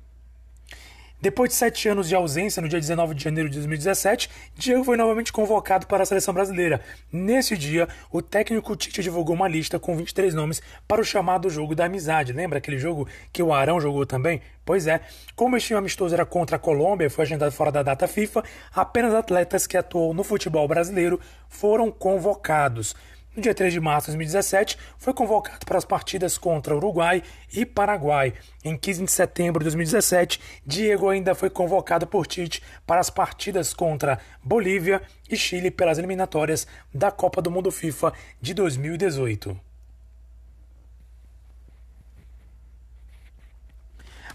Depois 1.20 1.48
de 1.48 1.56
sete 1.56 1.88
anos 1.88 2.08
de 2.08 2.14
ausência, 2.14 2.60
no 2.60 2.68
dia 2.68 2.78
19 2.78 3.14
de 3.14 3.24
janeiro 3.24 3.48
de 3.48 3.56
2017, 3.56 4.28
Diego 4.56 4.84
foi 4.84 4.96
novamente 4.96 5.32
convocado 5.32 5.86
para 5.86 6.02
a 6.02 6.06
seleção 6.06 6.34
brasileira. 6.34 6.82
Nesse 7.10 7.56
dia, 7.56 7.88
o 8.10 8.20
técnico 8.20 8.76
Tite 8.76 9.02
divulgou 9.02 9.34
uma 9.34 9.48
lista 9.48 9.78
com 9.78 9.96
23 9.96 10.34
nomes 10.34 10.60
para 10.86 11.00
o 11.00 11.04
chamado 11.04 11.48
Jogo 11.48 11.74
da 11.74 11.86
Amizade. 11.86 12.32
Lembra 12.32 12.58
aquele 12.58 12.78
jogo 12.78 13.08
que 13.32 13.42
o 13.42 13.54
Arão 13.54 13.80
jogou 13.80 14.04
também? 14.04 14.42
Pois 14.66 14.86
é, 14.86 15.00
como 15.34 15.56
este 15.56 15.72
amistoso 15.74 16.14
era 16.14 16.26
contra 16.26 16.56
a 16.56 16.58
Colômbia 16.58 17.06
e 17.06 17.10
foi 17.10 17.24
agendado 17.24 17.52
fora 17.52 17.72
da 17.72 17.82
data 17.82 18.06
FIFA, 18.06 18.42
apenas 18.74 19.14
atletas 19.14 19.66
que 19.66 19.76
atuam 19.76 20.12
no 20.12 20.24
futebol 20.24 20.68
brasileiro 20.68 21.18
foram 21.48 21.90
convocados. 21.90 22.94
No 23.36 23.42
dia 23.42 23.52
3 23.52 23.72
de 23.72 23.80
março 23.80 24.06
de 24.06 24.12
2017, 24.12 24.78
foi 24.96 25.12
convocado 25.12 25.66
para 25.66 25.76
as 25.76 25.84
partidas 25.84 26.38
contra 26.38 26.76
Uruguai 26.76 27.20
e 27.52 27.66
Paraguai. 27.66 28.32
Em 28.64 28.76
15 28.76 29.04
de 29.06 29.10
setembro 29.10 29.58
de 29.58 29.64
2017, 29.64 30.40
Diego 30.64 31.08
ainda 31.08 31.34
foi 31.34 31.50
convocado 31.50 32.06
por 32.06 32.28
Tite 32.28 32.62
para 32.86 33.00
as 33.00 33.10
partidas 33.10 33.74
contra 33.74 34.20
Bolívia 34.40 35.02
e 35.28 35.36
Chile 35.36 35.72
pelas 35.72 35.98
eliminatórias 35.98 36.64
da 36.94 37.10
Copa 37.10 37.42
do 37.42 37.50
Mundo 37.50 37.72
FIFA 37.72 38.12
de 38.40 38.54
2018. 38.54 39.73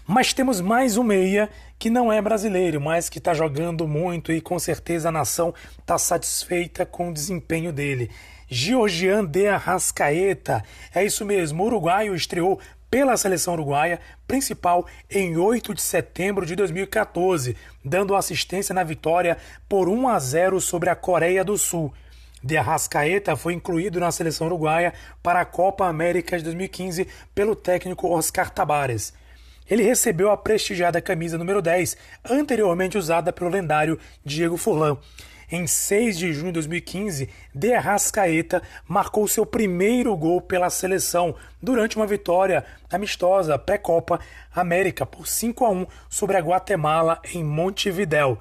Mas 0.06 0.32
temos 0.32 0.60
mais 0.60 0.96
um 0.96 1.02
meia 1.02 1.48
que 1.78 1.90
não 1.90 2.12
é 2.12 2.20
brasileiro, 2.20 2.80
mas 2.80 3.08
que 3.08 3.18
está 3.18 3.32
jogando 3.32 3.86
muito 3.86 4.32
e 4.32 4.40
com 4.40 4.58
certeza 4.58 5.08
a 5.08 5.12
nação 5.12 5.54
está 5.78 5.96
satisfeita 5.98 6.84
com 6.84 7.10
o 7.10 7.14
desempenho 7.14 7.72
dele. 7.72 8.10
Georgian 8.48 9.24
de 9.24 9.46
Arrascaeta. 9.46 10.64
É 10.92 11.04
isso 11.04 11.24
mesmo, 11.24 11.62
o 11.62 11.66
uruguaio 11.66 12.14
estreou 12.14 12.58
pela 12.90 13.16
seleção 13.16 13.54
uruguaia 13.54 14.00
principal 14.26 14.84
em 15.08 15.36
8 15.36 15.72
de 15.72 15.80
setembro 15.80 16.44
de 16.44 16.56
2014, 16.56 17.56
dando 17.84 18.16
assistência 18.16 18.74
na 18.74 18.82
vitória 18.82 19.38
por 19.68 19.88
1 19.88 20.08
a 20.08 20.18
0 20.18 20.60
sobre 20.60 20.90
a 20.90 20.96
Coreia 20.96 21.44
do 21.44 21.56
Sul. 21.56 21.94
De 22.42 22.56
Arrascaeta 22.56 23.36
foi 23.36 23.52
incluído 23.52 24.00
na 24.00 24.10
seleção 24.10 24.48
uruguaia 24.48 24.92
para 25.22 25.40
a 25.40 25.44
Copa 25.44 25.86
América 25.86 26.36
de 26.36 26.42
2015 26.42 27.06
pelo 27.32 27.54
técnico 27.54 28.08
Oscar 28.08 28.50
Tabares. 28.50 29.12
Ele 29.70 29.84
recebeu 29.84 30.30
a 30.30 30.36
prestigiada 30.36 31.00
camisa 31.00 31.38
número 31.38 31.62
10, 31.62 31.96
anteriormente 32.28 32.98
usada 32.98 33.32
pelo 33.32 33.48
lendário 33.48 33.98
Diego 34.24 34.56
Furlan. 34.56 34.98
Em 35.52 35.66
6 35.66 36.18
de 36.18 36.32
junho 36.32 36.46
de 36.48 36.54
2015, 36.54 37.28
De 37.54 37.72
Arrascaeta 37.72 38.62
marcou 38.86 39.26
seu 39.26 39.46
primeiro 39.46 40.16
gol 40.16 40.40
pela 40.40 40.70
seleção 40.70 41.34
durante 41.60 41.96
uma 41.96 42.06
vitória 42.06 42.64
amistosa 42.90 43.58
pré-Copa 43.58 44.20
América 44.54 45.06
por 45.06 45.26
5 45.26 45.64
a 45.64 45.70
1 45.70 45.86
sobre 46.08 46.36
a 46.36 46.40
Guatemala 46.40 47.20
em 47.32 47.42
Montevidéu. 47.42 48.38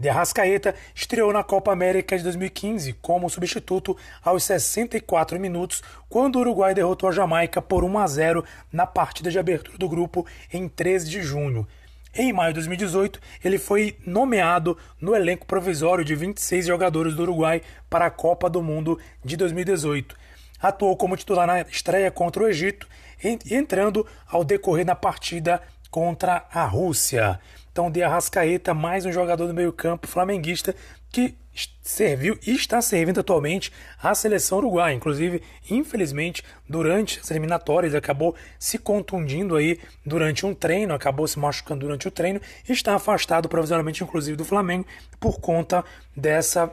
De 0.00 0.08
Arrascaeta 0.08 0.74
estreou 0.94 1.30
na 1.30 1.44
Copa 1.44 1.70
América 1.70 2.16
de 2.16 2.24
2015 2.24 2.94
como 3.02 3.28
substituto 3.28 3.94
aos 4.24 4.44
64 4.44 5.38
minutos, 5.38 5.82
quando 6.08 6.36
o 6.36 6.38
Uruguai 6.38 6.72
derrotou 6.72 7.10
a 7.10 7.12
Jamaica 7.12 7.60
por 7.60 7.84
1 7.84 7.98
a 7.98 8.06
0 8.06 8.44
na 8.72 8.86
partida 8.86 9.30
de 9.30 9.38
abertura 9.38 9.76
do 9.76 9.86
grupo 9.90 10.26
em 10.50 10.66
13 10.66 11.10
de 11.10 11.22
junho. 11.22 11.68
Em 12.14 12.32
maio 12.32 12.54
de 12.54 12.60
2018, 12.60 13.20
ele 13.44 13.58
foi 13.58 13.94
nomeado 14.06 14.74
no 14.98 15.14
elenco 15.14 15.44
provisório 15.44 16.02
de 16.02 16.14
26 16.14 16.64
jogadores 16.64 17.14
do 17.14 17.24
Uruguai 17.24 17.60
para 17.90 18.06
a 18.06 18.10
Copa 18.10 18.48
do 18.48 18.62
Mundo 18.62 18.98
de 19.22 19.36
2018. 19.36 20.16
Atuou 20.62 20.96
como 20.96 21.14
titular 21.14 21.46
na 21.46 21.60
estreia 21.60 22.10
contra 22.10 22.42
o 22.42 22.48
Egito 22.48 22.88
entrando 23.22 24.06
ao 24.26 24.44
decorrer 24.44 24.86
da 24.86 24.94
partida 24.94 25.60
contra 25.90 26.46
a 26.50 26.64
Rússia. 26.64 27.38
Então, 27.80 27.90
de 27.90 28.02
Arrascaeta, 28.02 28.74
mais 28.74 29.06
um 29.06 29.12
jogador 29.12 29.46
do 29.46 29.54
meio-campo 29.54 30.06
flamenguista 30.06 30.76
que 31.10 31.34
serviu 31.80 32.38
e 32.46 32.54
está 32.54 32.82
servindo 32.82 33.20
atualmente 33.20 33.72
a 34.02 34.14
seleção 34.14 34.58
uruguaia. 34.58 34.94
Inclusive, 34.94 35.42
infelizmente, 35.70 36.44
durante 36.68 37.18
as 37.20 37.30
eliminatórias, 37.30 37.94
acabou 37.94 38.36
se 38.58 38.76
contundindo 38.76 39.56
aí 39.56 39.80
durante 40.04 40.44
um 40.44 40.52
treino, 40.52 40.92
acabou 40.92 41.26
se 41.26 41.38
machucando 41.38 41.86
durante 41.86 42.06
o 42.06 42.10
treino 42.10 42.38
e 42.68 42.72
está 42.72 42.94
afastado 42.96 43.48
provisoriamente, 43.48 44.04
inclusive, 44.04 44.36
do 44.36 44.44
Flamengo 44.44 44.84
por 45.18 45.40
conta 45.40 45.82
dessa, 46.14 46.70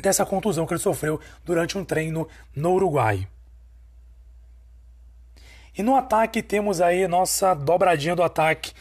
dessa 0.00 0.24
contusão 0.24 0.66
que 0.66 0.72
ele 0.72 0.80
sofreu 0.80 1.20
durante 1.44 1.76
um 1.76 1.84
treino 1.84 2.26
no 2.56 2.72
Uruguai. 2.72 3.28
E 5.76 5.82
no 5.82 5.94
ataque 5.96 6.42
temos 6.42 6.80
aí 6.80 7.06
nossa 7.06 7.52
dobradinha 7.52 8.16
do 8.16 8.22
ataque, 8.22 8.72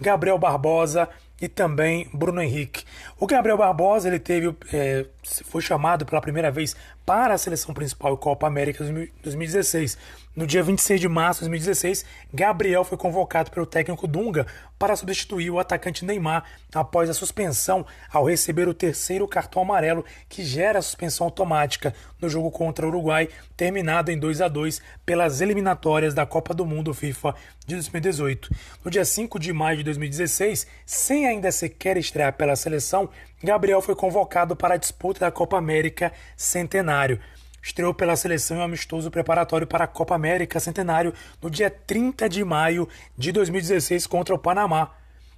Gabriel 0.00 0.38
Barbosa 0.38 1.08
e 1.40 1.48
também 1.48 2.08
Bruno 2.12 2.40
Henrique. 2.40 2.84
O 3.18 3.26
Gabriel 3.26 3.58
Barbosa 3.58 4.08
ele 4.08 4.18
teve, 4.18 4.54
é, 4.72 5.06
foi 5.44 5.62
chamado 5.62 6.04
pela 6.04 6.20
primeira 6.20 6.50
vez 6.50 6.74
para 7.06 7.34
a 7.34 7.38
seleção 7.38 7.72
principal 7.72 8.16
Copa 8.16 8.46
América 8.46 8.84
2016. 9.22 9.96
No 10.34 10.46
dia 10.46 10.62
26 10.62 11.00
de 11.00 11.08
março 11.08 11.40
de 11.40 11.48
2016, 11.48 12.04
Gabriel 12.32 12.84
foi 12.84 12.96
convocado 12.96 13.50
pelo 13.50 13.66
técnico 13.66 14.06
Dunga 14.06 14.46
para 14.78 14.96
substituir 14.96 15.50
o 15.50 15.58
atacante 15.58 16.04
Neymar 16.04 16.44
após 16.74 17.10
a 17.10 17.14
suspensão 17.14 17.86
ao 18.10 18.24
receber 18.24 18.66
o 18.66 18.74
terceiro 18.74 19.28
cartão 19.28 19.62
amarelo 19.62 20.04
que 20.28 20.42
gera 20.42 20.78
a 20.78 20.82
suspensão 20.82 21.26
automática 21.26 21.94
no 22.20 22.28
jogo 22.28 22.50
contra 22.50 22.86
o 22.86 22.88
Uruguai, 22.88 23.28
terminado 23.56 24.10
em 24.10 24.18
2 24.18 24.40
a 24.40 24.48
2 24.48 24.80
pelas 25.04 25.40
eliminatórias 25.40 26.14
da 26.14 26.24
Copa 26.24 26.54
do 26.54 26.64
Mundo 26.64 26.94
FIFA 26.94 27.34
de 27.66 27.74
2018. 27.74 28.50
No 28.84 28.90
dia 28.90 29.04
5 29.04 29.38
de 29.38 29.52
maio 29.52 29.78
de 29.78 29.84
2016, 29.84 30.66
sem 30.86 31.26
ainda 31.26 31.52
sequer 31.52 31.96
estrear 31.96 32.32
pela 32.32 32.56
seleção, 32.56 33.10
Gabriel 33.42 33.82
foi 33.82 33.94
convocado 33.94 34.54
para 34.54 34.74
a 34.74 34.78
disputa 34.78 35.20
da 35.20 35.30
Copa 35.30 35.56
América 35.56 36.12
Centenário 36.36 37.18
estreou 37.62 37.94
pela 37.94 38.16
seleção 38.16 38.56
em 38.56 38.60
um 38.60 38.64
amistoso 38.64 39.10
preparatório 39.10 39.66
para 39.66 39.84
a 39.84 39.88
Copa 39.88 40.14
América 40.14 40.58
Centenário 40.58 41.14
no 41.40 41.48
dia 41.48 41.70
30 41.70 42.28
de 42.28 42.44
maio 42.44 42.88
de 43.16 43.30
2016 43.30 44.06
contra 44.06 44.34
o 44.34 44.38
Panamá. 44.38 44.90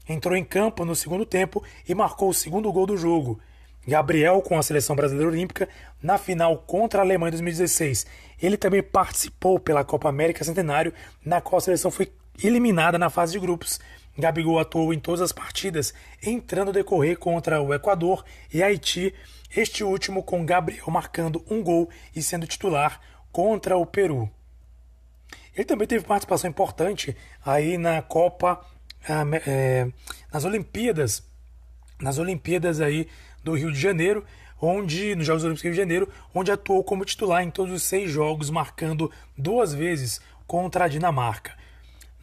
Entrou 0.09 0.35
em 0.35 0.45
campo 0.45 0.85
no 0.85 0.97
segundo 0.97 1.27
tempo 1.27 1.63
e 1.87 1.95
marcou 1.95 2.31
o 2.31 2.35
segundo 2.35 2.73
gol 2.73 2.87
do 2.87 2.97
jogo. 2.97 3.39
Gabriel 3.87 4.41
com 4.41 4.59
a 4.59 4.63
seleção 4.63 4.97
brasileira 4.97 5.31
olímpica 5.31 5.69
na 6.03 6.17
final 6.17 6.57
contra 6.57 7.01
a 7.01 7.05
Alemanha 7.05 7.29
em 7.29 7.33
2016. 7.33 8.07
Ele 8.41 8.57
também 8.57 8.83
participou 8.83 9.61
pela 9.61 9.85
Copa 9.85 10.09
América 10.09 10.43
Centenário, 10.43 10.95
na 11.23 11.43
qual 11.43 11.59
a 11.59 11.61
seleção 11.61 11.91
foi 11.91 12.11
eliminada 12.43 12.99
na 12.99 13.11
fase 13.11 13.33
de 13.33 13.39
grupos. 13.39 13.79
Gabigol 14.17 14.59
atuou 14.59 14.95
em 14.95 14.99
todas 14.99 15.21
as 15.21 15.33
partidas, 15.33 15.93
entrando 16.23 16.73
decorrer 16.73 17.19
contra 17.19 17.61
o 17.61 17.75
Equador 17.75 18.25
e 18.53 18.63
Haiti 18.63 19.15
este 19.57 19.85
último 19.85 20.23
com 20.23 20.45
Gabriel 20.45 20.87
marcando 20.89 21.45
um 21.51 21.63
gol 21.63 21.89
e 22.15 22.23
sendo 22.23 22.47
titular 22.47 23.01
contra 23.31 23.77
o 23.77 23.87
Peru. 23.87 24.31
Ele 25.55 25.65
também 25.65 25.87
teve 25.87 26.05
participação 26.05 26.51
importante 26.51 27.17
aí 27.45 27.79
na 27.79 28.03
Copa, 28.03 28.61
é, 29.09 29.89
nas 30.33 30.45
Olimpíadas, 30.45 31.23
nas 32.01 32.19
Olimpíadas 32.19 32.81
aí 32.81 33.09
do 33.45 33.55
Rio 33.55 33.71
de 33.71 33.79
Janeiro, 33.79 34.25
onde 34.61 35.15
nos 35.15 35.27
Jogos 35.27 35.45
Olímpicos 35.45 35.63
do 35.63 35.67
Rio 35.67 35.75
de 35.75 35.81
Janeiro, 35.81 36.09
onde 36.35 36.51
atuou 36.51 36.83
como 36.83 37.05
titular 37.05 37.43
em 37.43 37.51
todos 37.51 37.73
os 37.73 37.83
seis 37.83 38.11
jogos, 38.11 38.51
marcando 38.51 39.11
duas 39.37 39.73
vezes 39.73 40.21
contra 40.47 40.85
a 40.85 40.89
Dinamarca. 40.89 41.53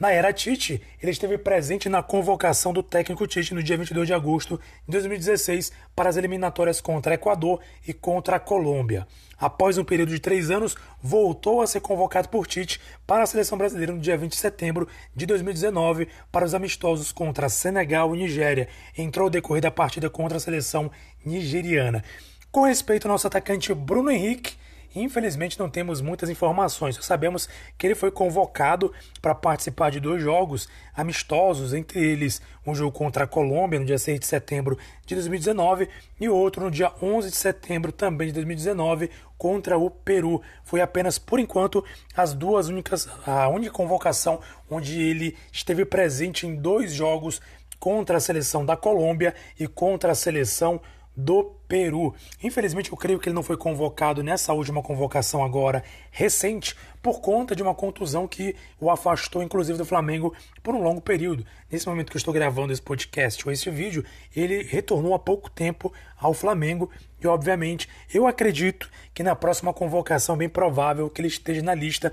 Na 0.01 0.11
era 0.11 0.33
Tite, 0.33 0.81
ele 0.99 1.11
esteve 1.11 1.37
presente 1.37 1.87
na 1.87 2.01
convocação 2.01 2.73
do 2.73 2.81
técnico 2.81 3.27
Tite 3.27 3.53
no 3.53 3.61
dia 3.61 3.77
22 3.77 4.07
de 4.07 4.13
agosto 4.15 4.59
de 4.87 4.93
2016 4.93 5.71
para 5.95 6.09
as 6.09 6.17
eliminatórias 6.17 6.81
contra 6.81 7.13
Equador 7.13 7.59
e 7.87 7.93
contra 7.93 8.39
Colômbia. 8.39 9.07
Após 9.37 9.77
um 9.77 9.83
período 9.83 10.09
de 10.09 10.19
três 10.19 10.49
anos, 10.49 10.75
voltou 10.99 11.61
a 11.61 11.67
ser 11.67 11.81
convocado 11.81 12.29
por 12.29 12.47
Tite 12.47 12.81
para 13.05 13.21
a 13.21 13.27
seleção 13.27 13.59
brasileira 13.59 13.93
no 13.93 13.99
dia 13.99 14.17
20 14.17 14.31
de 14.31 14.39
setembro 14.39 14.87
de 15.15 15.27
2019 15.27 16.07
para 16.31 16.45
os 16.45 16.55
amistosos 16.55 17.11
contra 17.11 17.47
Senegal 17.47 18.15
e 18.15 18.21
Nigéria. 18.21 18.69
Entrou 18.97 19.29
decorrida 19.29 19.67
a 19.67 19.71
partida 19.71 20.09
contra 20.09 20.37
a 20.37 20.41
seleção 20.41 20.89
nigeriana. 21.23 22.03
Com 22.51 22.63
respeito 22.63 23.05
ao 23.05 23.11
nosso 23.11 23.27
atacante 23.27 23.71
Bruno 23.71 24.09
Henrique, 24.09 24.55
Infelizmente 24.95 25.59
não 25.59 25.69
temos 25.69 26.01
muitas 26.01 26.29
informações. 26.29 26.95
Só 26.95 27.01
sabemos 27.01 27.47
que 27.77 27.87
ele 27.87 27.95
foi 27.95 28.11
convocado 28.11 28.93
para 29.21 29.33
participar 29.33 29.89
de 29.89 29.99
dois 29.99 30.21
jogos 30.21 30.67
amistosos, 30.93 31.73
entre 31.73 31.99
eles 31.99 32.41
um 32.65 32.75
jogo 32.75 32.91
contra 32.91 33.23
a 33.23 33.27
Colômbia 33.27 33.79
no 33.79 33.85
dia 33.85 33.97
6 33.97 34.19
de 34.19 34.25
setembro 34.25 34.77
de 35.05 35.15
2019 35.15 35.89
e 36.19 36.29
outro 36.29 36.65
no 36.65 36.71
dia 36.71 36.91
11 37.01 37.29
de 37.29 37.35
setembro 37.35 37.91
também 37.91 38.27
de 38.27 38.33
2019 38.33 39.09
contra 39.37 39.77
o 39.77 39.89
Peru. 39.89 40.41
Foi 40.63 40.81
apenas 40.81 41.17
por 41.17 41.39
enquanto 41.39 41.83
as 42.15 42.33
duas 42.33 42.67
únicas 42.67 43.07
a 43.25 43.47
única 43.47 43.71
convocação 43.71 44.39
onde 44.69 45.01
ele 45.01 45.35
esteve 45.51 45.85
presente 45.85 46.45
em 46.45 46.55
dois 46.55 46.93
jogos 46.93 47.41
contra 47.79 48.17
a 48.17 48.19
seleção 48.19 48.63
da 48.63 48.77
Colômbia 48.77 49.33
e 49.59 49.67
contra 49.67 50.11
a 50.11 50.15
seleção 50.15 50.79
do 51.15 51.55
Peru. 51.67 52.13
Infelizmente, 52.43 52.91
eu 52.91 52.97
creio 52.97 53.19
que 53.19 53.29
ele 53.29 53.35
não 53.35 53.43
foi 53.43 53.57
convocado 53.57 54.23
nessa 54.23 54.53
última 54.53 54.81
convocação 54.81 55.43
agora 55.43 55.83
recente 56.09 56.75
por 57.01 57.21
conta 57.21 57.55
de 57.55 57.63
uma 57.63 57.73
contusão 57.73 58.27
que 58.27 58.55
o 58.79 58.89
afastou, 58.89 59.41
inclusive, 59.41 59.77
do 59.77 59.85
Flamengo 59.85 60.33
por 60.61 60.75
um 60.75 60.81
longo 60.81 61.01
período. 61.01 61.45
Nesse 61.71 61.87
momento 61.87 62.09
que 62.09 62.17
eu 62.17 62.19
estou 62.19 62.33
gravando 62.33 62.71
esse 62.71 62.81
podcast 62.81 63.45
ou 63.45 63.51
esse 63.51 63.69
vídeo, 63.69 64.03
ele 64.35 64.63
retornou 64.63 65.13
há 65.13 65.19
pouco 65.19 65.49
tempo 65.49 65.91
ao 66.17 66.33
Flamengo 66.33 66.89
e, 67.23 67.27
obviamente, 67.27 67.89
eu 68.13 68.27
acredito 68.27 68.89
que 69.13 69.23
na 69.23 69.35
próxima 69.35 69.73
convocação, 69.73 70.37
bem 70.37 70.49
provável 70.49 71.09
que 71.09 71.21
ele 71.21 71.27
esteja 71.27 71.61
na 71.61 71.73
lista 71.73 72.11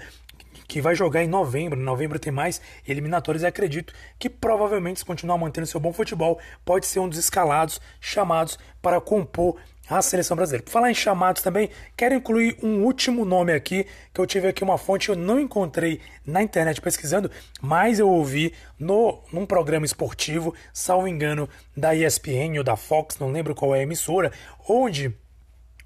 que 0.69 0.83
vai 0.83 0.95
jogar 0.95 1.25
em 1.25 1.29
novembro. 1.29 1.81
Em 1.81 1.83
novembro 1.83 2.19
tem 2.19 2.31
mais 2.31 2.61
eliminatórios 2.87 3.43
e 3.43 3.47
acredito 3.47 3.95
que 4.19 4.29
provavelmente, 4.29 5.01
se 5.01 5.05
continuar 5.05 5.39
mantendo 5.39 5.67
seu 5.67 5.81
bom 5.81 5.93
futebol, 5.93 6.39
pode 6.65 6.87
ser 6.87 7.01
um 7.01 7.09
dos 7.09 7.19
escalados 7.19 7.81
chamados 7.99 8.59
para 8.83 9.01
compor 9.01 9.57
a 9.89 10.03
seleção 10.03 10.37
brasileira. 10.37 10.65
Por 10.65 10.71
falar 10.71 10.91
em 10.91 10.95
chamados 10.95 11.41
também, 11.41 11.71
quero 11.97 12.15
incluir 12.15 12.59
um 12.63 12.85
último 12.85 13.25
nome 13.25 13.55
aqui, 13.55 13.87
que 14.13 14.21
eu 14.21 14.27
tive 14.27 14.49
aqui 14.49 14.63
uma 14.63 14.77
fonte 14.77 15.09
eu 15.09 15.17
não 15.17 15.41
encontrei 15.41 16.01
na 16.27 16.43
internet 16.43 16.81
pesquisando, 16.81 17.31
mas 17.63 17.99
eu 17.99 18.09
ouvi 18.09 18.53
no 18.79 19.23
num 19.33 19.47
programa 19.47 19.87
esportivo, 19.87 20.55
salvo 20.75 21.09
engano, 21.09 21.49
da 21.75 21.95
ESPN 21.95 22.59
ou 22.59 22.65
da 22.65 22.77
Fox, 22.77 23.19
não 23.19 23.33
lembro 23.33 23.55
qual 23.55 23.75
é 23.75 23.81
a 23.81 23.83
emissora, 23.83 24.31
onde 24.69 25.17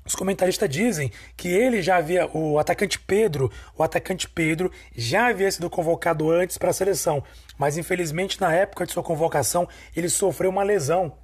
os 0.04 0.14
comentaristas 0.14 0.68
dizem 0.68 1.12
que 1.37 1.49
ele 1.49 1.80
já 1.80 1.97
havia, 1.97 2.28
o 2.37 2.59
atacante 2.59 2.99
Pedro, 2.99 3.50
o 3.76 3.82
atacante 3.82 4.28
Pedro 4.28 4.71
já 4.94 5.28
havia 5.28 5.50
sido 5.50 5.71
convocado 5.71 6.30
antes 6.30 6.59
para 6.59 6.71
a 6.71 6.75
seleção, 6.75 7.23
mas 7.56 7.78
infelizmente 7.78 8.40
na 8.40 8.52
época 8.52 8.85
de 8.85 8.92
sua 8.92 9.02
convocação 9.02 9.68
ele 9.94 10.09
sofreu 10.09 10.50
uma 10.50 10.62
lesão 10.62 11.16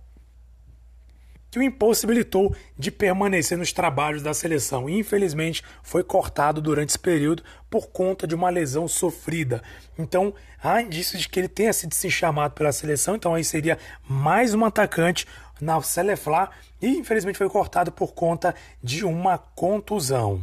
que 1.51 1.59
o 1.59 1.63
impossibilitou 1.63 2.55
de 2.79 2.91
permanecer 2.91 3.57
nos 3.57 3.73
trabalhos 3.73 4.23
da 4.23 4.35
seleção. 4.35 4.89
Infelizmente, 4.89 5.63
foi 5.83 6.05
cortado 6.05 6.61
durante 6.61 6.91
esse 6.91 6.99
período 6.99 7.43
por 7.71 7.89
conta 7.89 8.27
de 8.27 8.35
uma 8.35 8.51
lesão 8.51 8.87
sofrida. 8.87 9.63
Então, 9.99 10.35
há 10.63 10.83
indícios 10.83 11.23
de 11.23 11.29
que 11.29 11.41
ele 11.41 11.49
tenha 11.49 11.73
sido 11.73 11.95
se 11.95 12.11
chamado 12.11 12.53
pela 12.53 12.73
seleção, 12.73 13.17
então 13.17 13.35
aí 13.35 13.45
seria 13.45 13.79
mais 14.07 14.55
um 14.55 14.65
atacante 14.65 15.27
na 15.61 15.81
Seleflá 15.81 16.51
e 16.81 16.89
infelizmente 16.99 17.39
foi 17.39 17.49
cortado 17.49 17.91
por 17.93 18.13
conta 18.15 18.55
de 18.83 19.05
uma 19.05 19.39
contusão. 19.39 20.43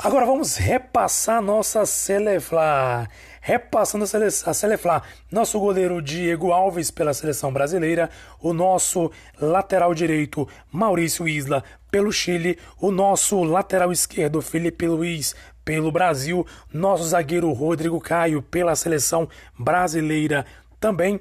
Agora 0.00 0.24
vamos 0.24 0.56
repassar 0.56 1.42
nossa 1.42 1.84
Seleflá. 1.84 3.08
Repassando 3.40 4.04
a 4.04 4.54
Seleflá, 4.54 5.02
nosso 5.28 5.58
goleiro 5.58 6.00
Diego 6.00 6.52
Alves 6.52 6.88
pela 6.88 7.12
seleção 7.12 7.52
brasileira, 7.52 8.08
o 8.40 8.52
nosso 8.52 9.10
lateral 9.40 9.92
direito 9.94 10.46
Maurício 10.70 11.26
Isla 11.26 11.64
pelo 11.90 12.12
Chile, 12.12 12.58
o 12.80 12.92
nosso 12.92 13.42
lateral 13.42 13.90
esquerdo 13.90 14.40
Felipe 14.40 14.86
Luiz 14.86 15.34
pelo 15.68 15.92
Brasil, 15.92 16.46
nosso 16.72 17.04
zagueiro 17.04 17.52
Rodrigo 17.52 18.00
Caio 18.00 18.40
pela 18.40 18.74
seleção 18.74 19.28
brasileira 19.58 20.46
também. 20.80 21.20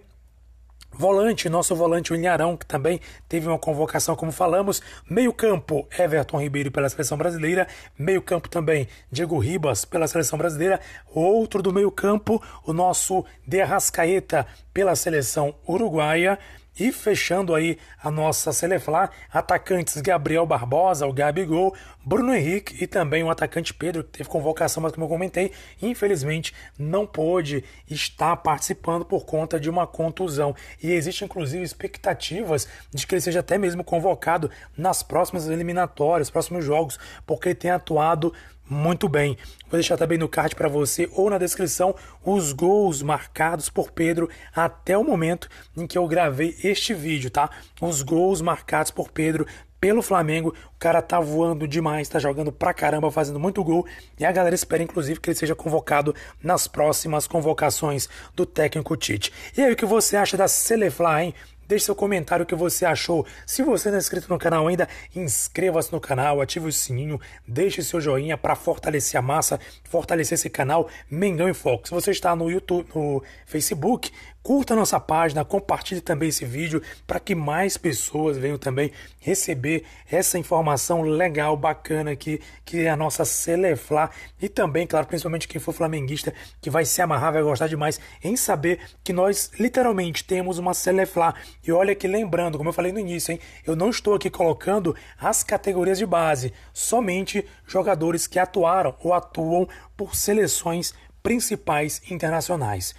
Volante, 0.90 1.50
nosso 1.50 1.76
volante 1.76 2.14
Arão, 2.26 2.56
que 2.56 2.66
também 2.66 3.02
teve 3.28 3.46
uma 3.50 3.60
convocação, 3.60 4.16
como 4.16 4.32
falamos. 4.32 4.82
Meio-campo, 5.10 5.86
Everton 6.00 6.40
Ribeiro 6.40 6.72
pela 6.72 6.88
seleção 6.88 7.18
brasileira. 7.18 7.68
Meio-campo 8.00 8.48
também, 8.48 8.88
Diego 9.12 9.38
Ribas 9.38 9.84
pela 9.84 10.08
seleção 10.08 10.40
brasileira. 10.40 10.80
Outro 11.14 11.62
do 11.62 11.74
meio-campo, 11.74 12.42
o 12.66 12.72
nosso 12.72 13.26
De 13.46 13.60
Arrascaeta 13.60 14.48
pela 14.74 14.96
seleção 14.96 15.54
uruguaia. 15.68 16.40
E 16.80 16.92
fechando 16.92 17.56
aí 17.56 17.78
a 18.02 18.12
nossa 18.12 18.54
Seleflá, 18.54 19.10
atacantes 19.32 20.00
Gabriel 20.02 20.46
Barbosa, 20.46 21.08
o 21.08 21.14
Gabigol, 21.14 21.76
Bruno 22.06 22.34
Henrique 22.34 22.84
e 22.84 22.88
também 22.88 23.24
o 23.24 23.30
atacante 23.30 23.74
Pedro, 23.74 24.04
que 24.04 24.20
teve 24.20 24.30
convocação, 24.30 24.82
mas 24.84 24.92
como 24.92 25.06
eu 25.06 25.10
comentei, 25.10 25.52
infelizmente 25.82 26.54
não 26.78 27.06
pôde 27.06 27.64
estar 27.90 28.36
participando 28.38 29.04
por 29.04 29.26
conta 29.26 29.60
de 29.60 29.70
uma 29.70 29.88
contusão. 29.88 30.56
E 30.82 30.92
existe 30.92 31.26
inclusive 31.26 31.64
expectativas 31.64 32.68
de 32.94 33.08
que 33.08 33.16
ele 33.16 33.22
seja 33.22 33.40
até 33.40 33.58
mesmo 33.58 33.84
convocado 33.84 34.50
nas 34.78 35.02
próximas 35.02 35.50
eliminatórias, 35.50 36.30
próximos 36.30 36.64
jogos, 36.64 37.00
porque 37.26 37.50
ele 37.50 37.56
tem 37.56 37.72
atuado 37.72 38.34
muito 38.70 39.08
bem. 39.08 39.38
Vou 39.70 39.80
deixar 39.80 39.98
também 39.98 40.18
no 40.18 40.30
card 40.30 40.56
para 40.56 40.68
você 40.68 41.10
ou 41.14 41.30
na 41.30 41.38
descrição 41.38 41.96
os 42.24 42.52
gols 42.52 43.02
marcados 43.02 43.70
por 43.70 43.92
Pedro 43.92 44.30
até 44.56 44.98
o 44.98 45.04
momento 45.04 45.50
em 45.76 45.86
que 45.86 45.98
eu 45.98 46.08
gravei 46.08 46.56
este 46.64 46.94
vídeo, 46.94 47.30
tá? 47.30 47.50
Os 47.82 48.02
gols 48.02 48.42
marcados 48.42 48.92
por 48.92 49.12
Pedro 49.12 49.46
pelo 49.80 50.02
Flamengo. 50.02 50.54
O 50.76 50.80
cara 50.80 51.02
tá 51.02 51.20
voando 51.20 51.68
demais, 51.68 52.10
tá 52.10 52.20
jogando 52.20 52.52
pra 52.52 52.74
caramba, 52.74 53.12
fazendo 53.12 53.40
muito 53.40 53.64
gol. 53.64 53.86
E 54.20 54.26
a 54.26 54.32
galera 54.32 54.56
espera, 54.56 54.84
inclusive, 54.84 55.20
que 55.20 55.30
ele 55.30 55.38
seja 55.38 55.56
convocado 55.56 56.14
nas 56.42 56.68
próximas 56.68 57.28
convocações 57.28 58.10
do 58.36 58.46
técnico 58.46 58.96
Tite. 58.98 59.32
E 59.56 59.62
aí, 59.62 59.72
o 59.72 59.76
que 59.76 59.86
você 59.86 60.18
acha 60.18 60.38
da 60.38 60.48
Selefla, 60.48 61.24
hein? 61.24 61.34
Deixe 61.68 61.86
seu 61.86 61.96
comentário 61.96 62.44
o 62.44 62.46
que 62.46 62.56
você 62.56 62.86
achou. 62.86 63.26
Se 63.46 63.62
você 63.62 63.90
não 63.90 63.96
é 63.96 64.00
inscrito 64.00 64.30
no 64.30 64.40
canal 64.40 64.68
ainda, 64.68 64.88
inscreva-se 65.16 65.92
no 65.92 66.00
canal, 66.00 66.42
ative 66.42 66.68
o 66.68 66.72
sininho, 66.72 67.20
deixe 67.48 67.84
seu 67.84 68.00
joinha 68.00 68.38
para 68.38 68.56
fortalecer 68.56 69.20
a 69.20 69.22
massa, 69.22 69.60
fortalecer 69.84 70.36
esse 70.36 70.50
canal 70.50 70.88
Mengão 71.10 71.50
em 71.50 71.54
Foco. 71.54 71.88
Se 71.88 71.94
você 71.94 72.12
está 72.12 72.36
no 72.36 72.50
YouTube, 72.50 72.88
no 72.96 73.24
Facebook, 73.46 74.12
Curta 74.48 74.78
nossa 74.78 74.98
página, 74.98 75.44
compartilhe 75.44 76.00
também 76.00 76.30
esse 76.30 76.46
vídeo 76.46 76.82
para 77.06 77.20
que 77.20 77.36
mais 77.36 77.76
pessoas 77.76 78.38
venham 78.38 78.58
também 78.58 78.94
receber 79.20 79.84
essa 80.10 80.40
informação 80.40 81.02
legal, 81.02 81.58
bacana 81.58 82.12
aqui, 82.12 82.40
que 82.64 82.86
é 82.86 82.90
a 82.90 82.96
nossa 82.96 83.26
Celeflá. 83.26 84.10
E 84.42 84.48
também, 84.48 84.88
claro, 84.88 85.06
principalmente 85.06 85.50
quem 85.50 85.60
for 85.60 85.74
flamenguista, 85.74 86.34
que 86.62 86.70
vai 86.70 86.86
se 86.86 87.02
amarrar, 87.02 87.34
vai 87.34 87.44
gostar 87.44 87.68
demais 87.68 88.00
em 88.24 88.38
saber 88.38 88.80
que 89.04 89.12
nós 89.12 89.52
literalmente 89.60 90.24
temos 90.24 90.58
uma 90.60 90.74
Celeflá. 90.74 91.36
E 91.62 91.70
olha 91.74 91.94
que 91.94 92.08
lembrando, 92.08 92.58
como 92.58 92.70
eu 92.70 92.74
falei 92.74 92.94
no 92.94 93.00
início, 93.00 93.34
hein, 93.34 93.42
eu 93.66 93.76
não 93.76 93.90
estou 93.90 94.14
aqui 94.14 94.30
colocando 94.30 94.96
as 95.20 95.44
categorias 95.44 95.98
de 95.98 96.06
base, 96.06 96.54
somente 96.72 97.46
jogadores 97.68 98.28
que 98.28 98.40
atuaram 98.40 98.96
ou 99.04 99.14
atuam 99.14 99.68
por 99.98 100.16
seleções 100.16 100.94
principais 101.22 102.02
internacionais. 102.10 102.96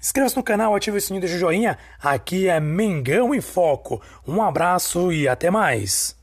Inscreva-se 0.00 0.36
no 0.36 0.42
canal, 0.42 0.74
ative 0.74 0.98
o 0.98 1.00
sininho, 1.00 1.20
deixa 1.20 1.36
o 1.36 1.40
joinha. 1.40 1.76
Aqui 2.00 2.48
é 2.48 2.60
Mengão 2.60 3.34
em 3.34 3.40
Foco. 3.40 4.00
Um 4.26 4.40
abraço 4.40 5.12
e 5.12 5.26
até 5.26 5.50
mais. 5.50 6.16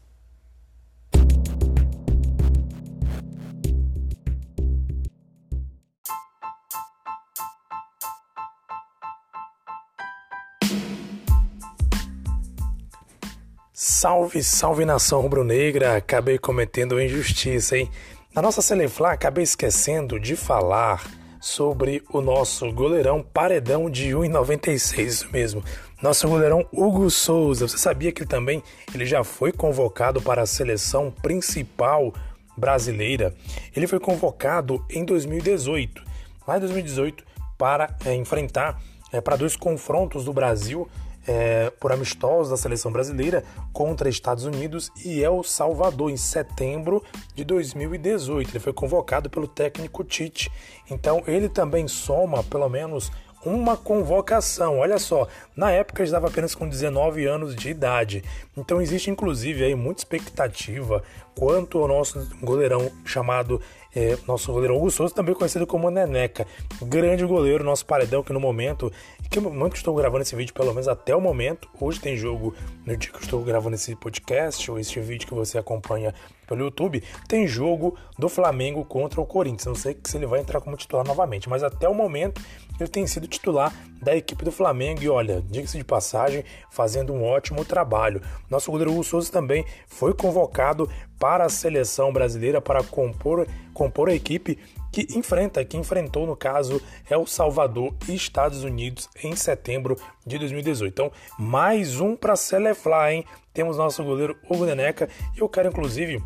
Salve, 13.73 14.41
salve 14.41 14.85
nação 14.85 15.19
rubro-negra! 15.19 15.97
Acabei 15.97 16.37
cometendo 16.37 17.01
injustiça, 17.01 17.77
hein? 17.77 17.91
Na 18.33 18.41
nossa 18.41 18.61
Seleflá, 18.61 19.11
acabei 19.11 19.43
esquecendo 19.43 20.17
de 20.19 20.35
falar 20.35 21.03
sobre 21.45 22.01
o 22.09 22.21
nosso 22.21 22.73
goleirão 22.73 23.21
paredão 23.21 23.87
de 23.87 24.09
1,96, 24.09 24.97
isso 25.05 25.29
mesmo. 25.31 25.63
Nosso 26.01 26.27
goleirão 26.27 26.65
Hugo 26.71 27.07
Souza, 27.11 27.67
você 27.67 27.77
sabia 27.77 28.11
que 28.11 28.23
ele 28.23 28.27
também 28.27 28.63
ele 28.91 29.05
já 29.05 29.23
foi 29.23 29.51
convocado 29.51 30.19
para 30.19 30.41
a 30.41 30.47
seleção 30.47 31.11
principal 31.11 32.11
brasileira, 32.57 33.31
ele 33.75 33.85
foi 33.85 33.99
convocado 33.99 34.83
em 34.89 35.05
2018, 35.05 36.01
lá 36.47 36.57
em 36.57 36.61
2018, 36.61 37.23
para 37.59 37.95
é, 38.03 38.15
enfrentar 38.15 38.81
é, 39.13 39.21
para 39.21 39.35
dois 39.35 39.55
confrontos 39.55 40.25
do 40.25 40.33
Brasil 40.33 40.89
é, 41.27 41.69
por 41.79 41.91
amistosos 41.91 42.49
da 42.49 42.57
seleção 42.57 42.91
brasileira 42.91 43.43
contra 43.73 44.09
Estados 44.09 44.45
Unidos 44.45 44.91
e 45.03 45.21
El 45.21 45.43
Salvador 45.43 46.09
em 46.09 46.17
setembro 46.17 47.03
de 47.33 47.43
2018. 47.43 48.51
Ele 48.51 48.59
foi 48.59 48.73
convocado 48.73 49.29
pelo 49.29 49.47
técnico 49.47 50.03
Tite. 50.03 50.51
Então 50.89 51.23
ele 51.27 51.49
também 51.49 51.87
soma 51.87 52.43
pelo 52.43 52.69
menos 52.69 53.11
uma 53.45 53.77
convocação. 53.77 54.79
Olha 54.79 54.97
só, 54.97 55.27
na 55.55 55.71
época 55.71 56.01
ele 56.01 56.07
estava 56.07 56.27
apenas 56.27 56.55
com 56.55 56.67
19 56.67 57.25
anos 57.25 57.55
de 57.55 57.69
idade. 57.69 58.23
Então 58.57 58.81
existe 58.81 59.11
inclusive 59.11 59.63
aí 59.63 59.75
muita 59.75 60.01
expectativa 60.01 61.03
quanto 61.37 61.79
ao 61.79 61.87
nosso 61.87 62.27
goleirão 62.41 62.91
chamado 63.03 63.61
é, 63.95 64.17
nosso 64.27 64.51
goleiro 64.51 64.75
Hugo 64.75 64.91
Souza, 64.91 65.13
também 65.13 65.33
conhecido 65.33 65.65
como 65.65 65.89
Neneca. 65.89 66.45
Grande 66.81 67.25
goleiro, 67.25 67.63
nosso 67.63 67.85
paredão 67.85 68.21
que 68.21 68.33
no 68.33 68.39
momento, 68.39 68.91
que 69.29 69.39
no 69.39 69.49
momento 69.49 69.71
que 69.71 69.77
estou 69.77 69.95
gravando 69.95 70.23
esse 70.23 70.35
vídeo, 70.35 70.53
pelo 70.53 70.71
menos 70.71 70.87
até 70.87 71.15
o 71.15 71.21
momento, 71.21 71.69
hoje 71.79 72.01
tem 72.01 72.17
jogo 72.17 72.53
no 72.85 72.97
dia 72.97 73.11
que 73.11 73.21
estou 73.21 73.41
gravando 73.43 73.75
esse 73.75 73.95
podcast, 73.95 74.69
ou 74.69 74.77
este 74.77 74.99
vídeo 74.99 75.27
que 75.27 75.33
você 75.33 75.57
acompanha 75.57 76.13
pelo 76.45 76.61
YouTube, 76.61 77.01
tem 77.27 77.47
jogo 77.47 77.97
do 78.19 78.27
Flamengo 78.27 78.83
contra 78.83 79.21
o 79.21 79.25
Corinthians. 79.25 79.65
Não 79.65 79.75
sei 79.75 79.97
se 80.03 80.17
ele 80.17 80.25
vai 80.25 80.41
entrar 80.41 80.59
como 80.59 80.75
titular 80.75 81.05
novamente, 81.05 81.47
mas 81.49 81.63
até 81.63 81.87
o 81.87 81.93
momento 81.93 82.41
ele 82.79 82.89
tem 82.89 83.07
sido 83.07 83.27
titular 83.27 83.73
da 84.05 84.15
equipe 84.15 84.45
do 84.45 84.51
Flamengo 84.51 85.01
e 85.01 85.09
olha, 85.09 85.43
diga-se 85.49 85.79
de 85.79 85.83
passagem, 85.83 86.45
fazendo 86.69 87.11
um 87.11 87.23
ótimo 87.23 87.65
trabalho. 87.65 88.21
Nosso 88.47 88.69
goleiro 88.69 88.91
Hugo 88.91 89.03
Souza 89.03 89.31
também 89.31 89.65
foi 89.87 90.13
convocado 90.13 90.87
para 91.17 91.45
a 91.45 91.49
seleção 91.49 92.13
brasileira 92.13 92.61
para 92.61 92.83
compor, 92.83 93.47
compor 93.73 94.07
a 94.07 94.13
equipe 94.13 94.59
que 94.91 95.07
enfrenta, 95.17 95.65
que 95.65 95.75
enfrentou 95.75 96.27
no 96.27 96.37
caso 96.37 96.79
El 97.09 97.25
Salvador 97.25 97.95
e 98.07 98.13
Estados 98.13 98.63
Unidos 98.63 99.09
em 99.23 99.35
setembro 99.35 99.97
de 100.23 100.37
2018. 100.37 100.93
Então, 100.93 101.11
mais 101.39 101.99
um 101.99 102.15
para 102.15 102.35
Selefly, 102.35 103.15
hein? 103.15 103.25
Temos 103.53 103.75
nosso 103.75 104.03
goleiro 104.03 104.37
Hugo 104.47 104.65
Neneca 104.65 105.09
e 105.35 105.39
eu 105.39 105.49
quero 105.49 105.69
inclusive 105.69 106.21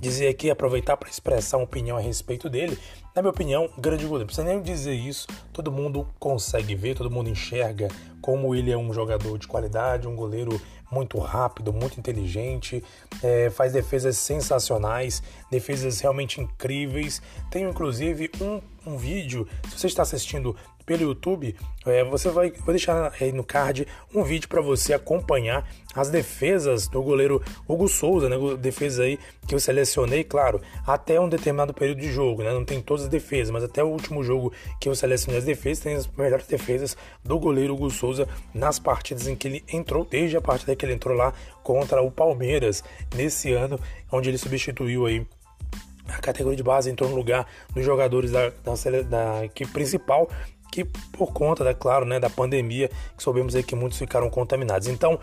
dizer 0.00 0.28
aqui, 0.28 0.50
aproveitar 0.50 0.96
para 0.96 1.08
expressar 1.08 1.56
uma 1.56 1.64
opinião 1.64 1.96
a 1.96 2.00
respeito 2.00 2.48
dele. 2.48 2.78
Na 3.14 3.22
minha 3.22 3.30
opinião, 3.30 3.68
grande 3.78 4.04
goleiro. 4.04 4.20
Não 4.20 4.26
precisa 4.26 4.46
nem 4.46 4.62
dizer 4.62 4.94
isso, 4.94 5.26
todo 5.52 5.72
mundo 5.72 6.06
consegue 6.18 6.74
ver, 6.74 6.94
todo 6.94 7.10
mundo 7.10 7.28
enxerga 7.28 7.88
como 8.20 8.54
ele 8.54 8.70
é 8.70 8.76
um 8.76 8.92
jogador 8.92 9.38
de 9.38 9.48
qualidade, 9.48 10.06
um 10.06 10.14
goleiro 10.14 10.60
muito 10.90 11.18
rápido, 11.18 11.72
muito 11.72 11.98
inteligente, 11.98 12.82
é, 13.22 13.50
faz 13.50 13.72
defesas 13.72 14.16
sensacionais, 14.16 15.22
defesas 15.50 16.00
realmente 16.00 16.40
incríveis. 16.40 17.20
Tenho 17.50 17.70
inclusive 17.70 18.30
um, 18.40 18.60
um 18.86 18.96
vídeo, 18.96 19.46
se 19.68 19.78
você 19.78 19.86
está 19.86 20.02
assistindo 20.02 20.56
pelo 20.88 21.02
YouTube, 21.02 21.54
é, 21.84 22.02
você 22.02 22.30
vai 22.30 22.50
vou 22.50 22.68
deixar 22.74 23.12
aí 23.20 23.30
no 23.30 23.44
card 23.44 23.86
um 24.14 24.24
vídeo 24.24 24.48
para 24.48 24.62
você 24.62 24.94
acompanhar 24.94 25.68
as 25.94 26.08
defesas 26.08 26.88
do 26.88 27.02
goleiro 27.02 27.42
Hugo 27.68 27.86
Souza, 27.88 28.26
né? 28.26 28.36
Defesa 28.58 29.02
aí 29.02 29.18
que 29.46 29.54
eu 29.54 29.60
selecionei, 29.60 30.24
claro, 30.24 30.62
até 30.86 31.20
um 31.20 31.28
determinado 31.28 31.74
período 31.74 32.00
de 32.00 32.10
jogo, 32.10 32.42
né? 32.42 32.54
Não 32.54 32.64
tem 32.64 32.80
todas 32.80 33.04
as 33.04 33.10
defesas, 33.10 33.50
mas 33.50 33.62
até 33.62 33.84
o 33.84 33.88
último 33.88 34.24
jogo 34.24 34.50
que 34.80 34.88
eu 34.88 34.94
selecionei 34.94 35.38
as 35.38 35.44
defesas, 35.44 35.84
tem 35.84 35.94
as 35.94 36.06
melhores 36.06 36.46
defesas 36.46 36.96
do 37.22 37.38
goleiro 37.38 37.74
Hugo 37.74 37.90
Souza 37.90 38.26
nas 38.54 38.78
partidas 38.78 39.28
em 39.28 39.36
que 39.36 39.46
ele 39.46 39.64
entrou, 39.70 40.06
desde 40.06 40.38
a 40.38 40.40
partida 40.40 40.74
que 40.74 40.86
ele 40.86 40.94
entrou 40.94 41.14
lá 41.14 41.34
contra 41.62 42.00
o 42.00 42.10
Palmeiras 42.10 42.82
nesse 43.14 43.52
ano, 43.52 43.78
onde 44.10 44.30
ele 44.30 44.38
substituiu 44.38 45.04
aí 45.04 45.26
a 46.08 46.20
categoria 46.20 46.56
de 46.56 46.62
base 46.62 46.90
entrou 46.90 47.10
no 47.10 47.16
lugar 47.16 47.46
dos 47.74 47.84
jogadores 47.84 48.30
da, 48.30 48.48
da, 48.48 49.02
da 49.02 49.44
equipe 49.44 49.70
principal 49.70 50.28
que 50.70 50.84
por 50.84 51.32
conta, 51.32 51.68
é 51.68 51.74
claro, 51.74 52.04
né, 52.04 52.20
da 52.20 52.30
pandemia, 52.30 52.90
que 53.16 53.22
soubemos 53.22 53.54
aí 53.54 53.62
que 53.62 53.74
muitos 53.74 53.98
ficaram 53.98 54.30
contaminados. 54.30 54.88
Então, 54.88 55.18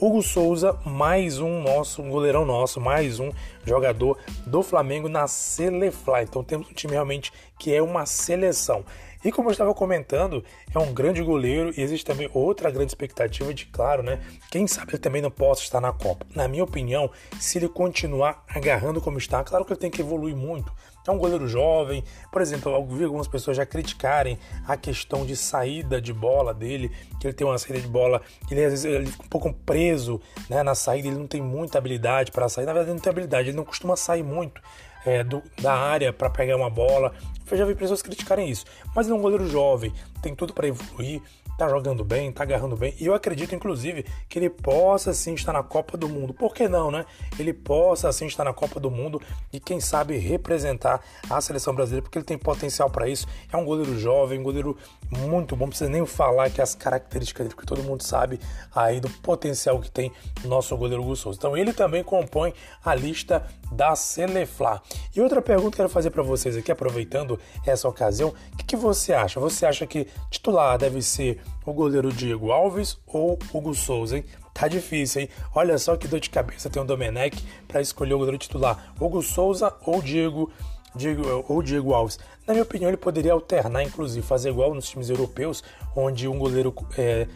Hugo 0.00 0.22
Souza, 0.22 0.78
mais 0.84 1.40
um 1.40 1.60
nosso, 1.60 2.00
um 2.00 2.08
goleirão 2.08 2.44
nosso, 2.44 2.80
mais 2.80 3.18
um 3.18 3.32
jogador 3.66 4.16
do 4.46 4.62
Flamengo 4.62 5.08
na 5.08 5.26
Selefly. 5.26 6.22
Então 6.22 6.44
temos 6.44 6.70
um 6.70 6.72
time 6.72 6.92
realmente 6.92 7.32
que 7.58 7.74
é 7.74 7.82
uma 7.82 8.06
seleção. 8.06 8.84
E 9.24 9.32
como 9.32 9.48
eu 9.48 9.52
estava 9.52 9.74
comentando, 9.74 10.44
é 10.72 10.78
um 10.78 10.94
grande 10.94 11.20
goleiro 11.20 11.72
e 11.76 11.82
existe 11.82 12.06
também 12.06 12.30
outra 12.32 12.70
grande 12.70 12.92
expectativa 12.92 13.52
de, 13.52 13.66
claro, 13.66 14.00
né? 14.00 14.20
Quem 14.48 14.68
sabe 14.68 14.92
ele 14.92 14.98
também 14.98 15.20
não 15.20 15.32
possa 15.32 15.62
estar 15.62 15.80
na 15.80 15.92
Copa. 15.92 16.24
Na 16.32 16.46
minha 16.46 16.62
opinião, 16.62 17.10
se 17.40 17.58
ele 17.58 17.68
continuar 17.68 18.44
agarrando 18.48 19.00
como 19.00 19.18
está, 19.18 19.42
claro 19.42 19.64
que 19.64 19.72
ele 19.72 19.80
tem 19.80 19.90
que 19.90 20.00
evoluir 20.00 20.36
muito. 20.36 20.72
É 21.08 21.10
um 21.10 21.18
goleiro 21.18 21.48
jovem. 21.48 22.04
Por 22.30 22.42
exemplo, 22.42 22.70
eu 22.70 22.86
vi 22.86 23.04
algumas 23.04 23.26
pessoas 23.26 23.56
já 23.56 23.64
criticarem 23.64 24.38
a 24.66 24.76
questão 24.76 25.24
de 25.24 25.34
saída 25.34 26.00
de 26.00 26.12
bola 26.12 26.52
dele, 26.52 26.90
que 27.18 27.26
ele 27.26 27.34
tem 27.34 27.46
uma 27.46 27.56
saída 27.56 27.80
de 27.80 27.88
bola, 27.88 28.20
ele 28.50 28.62
às 28.62 28.70
vezes 28.72 28.84
ele 28.84 29.06
fica 29.06 29.24
um 29.24 29.28
pouco 29.28 29.52
preso 29.52 30.20
né, 30.50 30.62
na 30.62 30.74
saída, 30.74 31.08
ele 31.08 31.16
não 31.16 31.26
tem 31.26 31.40
muita 31.40 31.78
habilidade 31.78 32.30
para 32.30 32.48
sair. 32.48 32.66
Na 32.66 32.74
verdade, 32.74 32.92
não 32.92 33.00
tem 33.00 33.10
habilidade, 33.10 33.48
ele 33.48 33.56
não 33.56 33.64
costuma 33.64 33.96
sair 33.96 34.22
muito 34.22 34.60
é, 35.06 35.24
do, 35.24 35.42
da 35.62 35.72
área 35.72 36.12
para 36.12 36.28
pegar 36.28 36.56
uma 36.56 36.68
bola. 36.68 37.14
Eu 37.50 37.56
já 37.56 37.64
vi 37.64 37.74
pessoas 37.74 38.02
criticarem 38.02 38.50
isso. 38.50 38.66
Mas 38.94 39.06
ele 39.06 39.16
é 39.16 39.18
um 39.18 39.22
goleiro 39.22 39.48
jovem, 39.48 39.92
tem 40.20 40.34
tudo 40.34 40.52
para 40.52 40.68
evoluir, 40.68 41.22
tá 41.58 41.68
jogando 41.68 42.04
bem, 42.04 42.30
tá 42.30 42.44
agarrando 42.44 42.76
bem. 42.76 42.94
E 43.00 43.06
eu 43.06 43.14
acredito, 43.14 43.52
inclusive, 43.52 44.06
que 44.28 44.38
ele 44.38 44.48
possa 44.48 45.12
sim 45.12 45.34
estar 45.34 45.52
na 45.52 45.62
Copa 45.62 45.98
do 45.98 46.08
Mundo. 46.08 46.32
Por 46.32 46.54
que 46.54 46.68
não, 46.68 46.88
né? 46.88 47.04
Ele 47.36 47.52
possa 47.52 48.10
sim 48.12 48.26
estar 48.26 48.44
na 48.44 48.54
Copa 48.54 48.78
do 48.78 48.88
Mundo 48.88 49.20
e, 49.52 49.58
quem 49.58 49.80
sabe, 49.80 50.16
representar 50.16 51.02
a 51.28 51.40
seleção 51.40 51.74
brasileira, 51.74 52.02
porque 52.02 52.16
ele 52.16 52.24
tem 52.24 52.38
potencial 52.38 52.88
para 52.88 53.08
isso. 53.08 53.26
É 53.52 53.56
um 53.56 53.64
goleiro 53.64 53.98
jovem, 53.98 54.38
um 54.38 54.42
goleiro 54.44 54.78
muito 55.10 55.56
bom. 55.56 55.64
Não 55.64 55.70
precisa 55.70 55.90
nem 55.90 56.06
falar 56.06 56.48
que 56.48 56.62
as 56.62 56.76
características 56.76 57.44
dele, 57.44 57.54
porque 57.56 57.66
todo 57.66 57.82
mundo 57.82 58.04
sabe 58.04 58.38
aí 58.72 59.00
do 59.00 59.10
potencial 59.10 59.80
que 59.80 59.90
tem 59.90 60.12
nosso 60.44 60.76
goleiro 60.76 61.02
Souza. 61.16 61.36
Então, 61.38 61.56
ele 61.56 61.72
também 61.72 62.04
compõe 62.04 62.54
a 62.84 62.94
lista 62.94 63.44
da 63.70 63.94
Seleflá. 63.94 64.80
E 65.14 65.20
outra 65.20 65.42
pergunta 65.42 65.70
que 65.70 65.74
eu 65.74 65.84
quero 65.84 65.88
fazer 65.88 66.10
para 66.10 66.22
vocês 66.22 66.56
aqui, 66.56 66.72
aproveitando 66.72 67.38
essa 67.66 67.88
ocasião, 67.88 68.30
o 68.52 68.56
que, 68.56 68.64
que 68.64 68.76
você 68.76 69.12
acha? 69.12 69.40
Você 69.40 69.66
acha 69.66 69.86
que 69.86 70.06
titular 70.30 70.78
deve 70.78 71.02
ser 71.02 71.40
o 71.64 71.72
goleiro 71.72 72.12
Diego 72.12 72.50
Alves 72.50 72.98
ou 73.06 73.38
Hugo 73.52 73.74
Souza, 73.74 74.18
hein? 74.18 74.24
Tá 74.54 74.66
difícil, 74.66 75.22
hein? 75.22 75.28
Olha 75.54 75.78
só 75.78 75.96
que 75.96 76.08
dor 76.08 76.18
de 76.18 76.30
cabeça 76.30 76.68
tem 76.68 76.82
o 76.82 76.84
Domenech 76.84 77.44
para 77.68 77.80
escolher 77.80 78.14
o 78.14 78.18
goleiro 78.18 78.38
titular, 78.38 78.92
Hugo 79.00 79.22
Souza 79.22 79.72
ou 79.84 80.02
Diego, 80.02 80.50
Diego 80.96 81.44
ou 81.48 81.62
Diego 81.62 81.94
Alves. 81.94 82.18
Na 82.46 82.54
minha 82.54 82.64
opinião, 82.64 82.88
ele 82.88 82.96
poderia 82.96 83.32
alternar, 83.32 83.82
inclusive, 83.82 84.26
fazer 84.26 84.48
igual 84.48 84.74
nos 84.74 84.88
times 84.88 85.10
europeus, 85.10 85.62
onde 85.94 86.26
um 86.26 86.38
goleiro 86.38 86.74
é, 86.96 87.28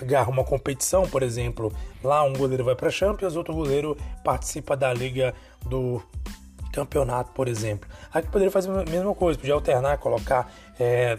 agarra 0.00 0.30
uma 0.30 0.44
competição, 0.44 1.08
por 1.08 1.22
exemplo, 1.22 1.72
lá 2.02 2.22
um 2.22 2.32
goleiro 2.32 2.64
vai 2.64 2.74
para 2.74 2.88
a 2.88 2.90
Champions, 2.90 3.36
outro 3.36 3.54
goleiro 3.54 3.96
participa 4.22 4.76
da 4.76 4.92
liga 4.92 5.34
do 5.64 6.02
campeonato, 6.72 7.32
por 7.32 7.48
exemplo. 7.48 7.88
Aqui 8.12 8.28
poderia 8.28 8.50
fazer 8.50 8.70
a 8.70 8.84
mesma 8.84 9.14
coisa, 9.14 9.38
podia 9.38 9.54
alternar, 9.54 9.98
colocar 9.98 10.52
é, 10.78 11.18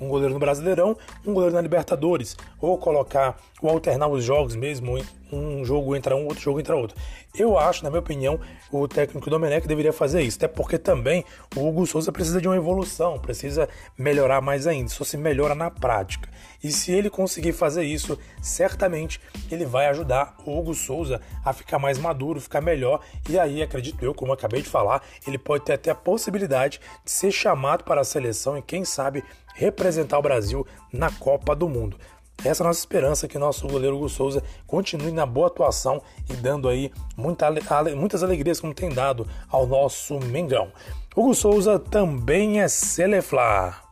um 0.00 0.08
goleiro 0.08 0.34
no 0.34 0.40
Brasileirão, 0.40 0.96
um 1.26 1.32
goleiro 1.32 1.54
na 1.54 1.60
Libertadores, 1.60 2.36
ou 2.60 2.76
colocar 2.78 3.36
ou 3.62 3.70
alternar 3.70 4.08
os 4.08 4.22
jogos 4.22 4.54
mesmo, 4.54 4.98
um 5.32 5.64
jogo 5.64 5.96
entra 5.96 6.14
um, 6.14 6.26
outro 6.26 6.42
jogo 6.42 6.60
entra 6.60 6.76
outro. 6.76 6.96
Eu 7.34 7.58
acho, 7.58 7.82
na 7.82 7.90
minha 7.90 8.00
opinião, 8.00 8.38
o 8.70 8.86
técnico 8.86 9.28
Domenech 9.28 9.66
deveria 9.66 9.92
fazer 9.92 10.22
isso, 10.22 10.38
até 10.38 10.48
porque 10.48 10.78
também 10.78 11.24
o 11.54 11.66
Hugo 11.66 11.86
Souza 11.86 12.12
precisa 12.12 12.40
de 12.40 12.48
uma 12.48 12.56
evolução, 12.56 13.18
precisa 13.18 13.68
melhorar 13.98 14.40
mais 14.40 14.66
ainda, 14.66 14.88
só 14.88 15.04
se 15.04 15.16
melhora 15.16 15.54
na 15.54 15.70
prática. 15.70 16.28
E 16.62 16.70
se 16.70 16.92
ele 16.92 17.10
conseguir 17.10 17.52
fazer 17.52 17.84
isso, 17.84 18.18
certamente 18.40 19.20
ele 19.50 19.64
vai 19.64 19.86
ajudar 19.86 20.36
o 20.44 20.58
Hugo 20.58 20.74
Souza 20.74 21.20
a 21.44 21.52
ficar 21.52 21.78
mais 21.78 21.98
maduro, 21.98 22.40
ficar 22.40 22.60
melhor, 22.60 23.00
e 23.28 23.38
aí 23.38 23.62
acredito 23.62 24.04
eu, 24.04 24.14
como 24.14 24.32
eu 24.32 24.34
acabei 24.34 24.62
de 24.62 24.68
falar, 24.68 25.02
ele 25.26 25.38
pode 25.38 25.64
ter 25.64 25.74
até 25.74 25.90
a 25.90 25.94
possibilidade 25.94 26.80
de 27.04 27.10
ser 27.10 27.30
chamado 27.30 27.84
para 27.84 28.00
a 28.00 28.04
seleção 28.04 28.56
e 28.56 28.62
quem 28.62 28.84
sabe 28.84 29.22
representar 29.56 30.18
o 30.18 30.22
Brasil 30.22 30.66
na 30.92 31.10
Copa 31.10 31.56
do 31.56 31.68
Mundo. 31.68 31.96
Essa 32.44 32.62
é 32.62 32.64
a 32.64 32.68
nossa 32.68 32.80
esperança 32.80 33.26
que 33.26 33.38
nosso 33.38 33.66
goleiro 33.66 33.96
Hugo 33.96 34.08
Souza 34.08 34.42
continue 34.66 35.10
na 35.10 35.24
boa 35.24 35.46
atuação 35.46 36.02
e 36.28 36.34
dando 36.34 36.68
aí 36.68 36.92
muita, 37.16 37.50
muitas 37.96 38.22
alegrias 38.22 38.60
como 38.60 38.74
tem 38.74 38.90
dado 38.90 39.26
ao 39.48 39.66
nosso 39.66 40.20
Mengão. 40.20 40.70
Hugo 41.16 41.34
Souza 41.34 41.78
também 41.78 42.60
é 42.60 42.68
Celeflar. 42.68 43.85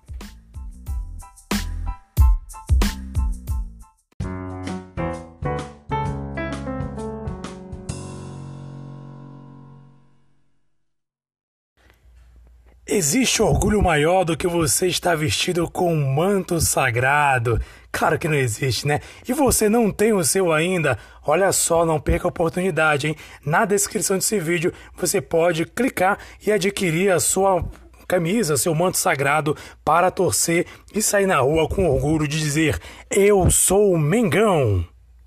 Existe 12.97 13.43
orgulho 13.43 13.83
maior 13.83 14.23
do 14.25 14.37
que 14.37 14.47
você 14.47 14.87
estar 14.87 15.17
vestido 15.17 15.69
com 15.69 15.93
um 15.93 16.15
manto 16.15 16.61
sagrado? 16.61 17.61
Claro 17.91 18.17
que 18.17 18.29
não 18.29 18.37
existe, 18.37 18.87
né? 18.87 19.01
E 19.29 19.33
você 19.33 19.69
não 19.69 19.91
tem 19.91 20.13
o 20.13 20.23
seu 20.23 20.53
ainda? 20.53 20.97
Olha 21.27 21.51
só, 21.51 21.85
não 21.85 21.99
perca 21.99 22.29
a 22.29 22.31
oportunidade, 22.31 23.09
hein? 23.09 23.17
Na 23.45 23.65
descrição 23.65 24.17
desse 24.17 24.39
vídeo 24.39 24.73
você 24.97 25.21
pode 25.21 25.65
clicar 25.65 26.21
e 26.47 26.53
adquirir 26.53 27.11
a 27.11 27.19
sua 27.19 27.65
camisa, 28.07 28.57
seu 28.57 28.73
manto 28.77 28.97
sagrado 28.97 29.57
para 29.85 30.09
torcer 30.09 30.65
e 30.95 31.03
sair 31.03 31.27
na 31.27 31.41
rua 31.41 31.69
com 31.69 31.89
orgulho 31.89 32.29
de 32.29 32.39
dizer: 32.39 32.79
Eu 33.11 33.51
sou 33.51 33.93
o 33.93 33.99
Mengão. 33.99 34.87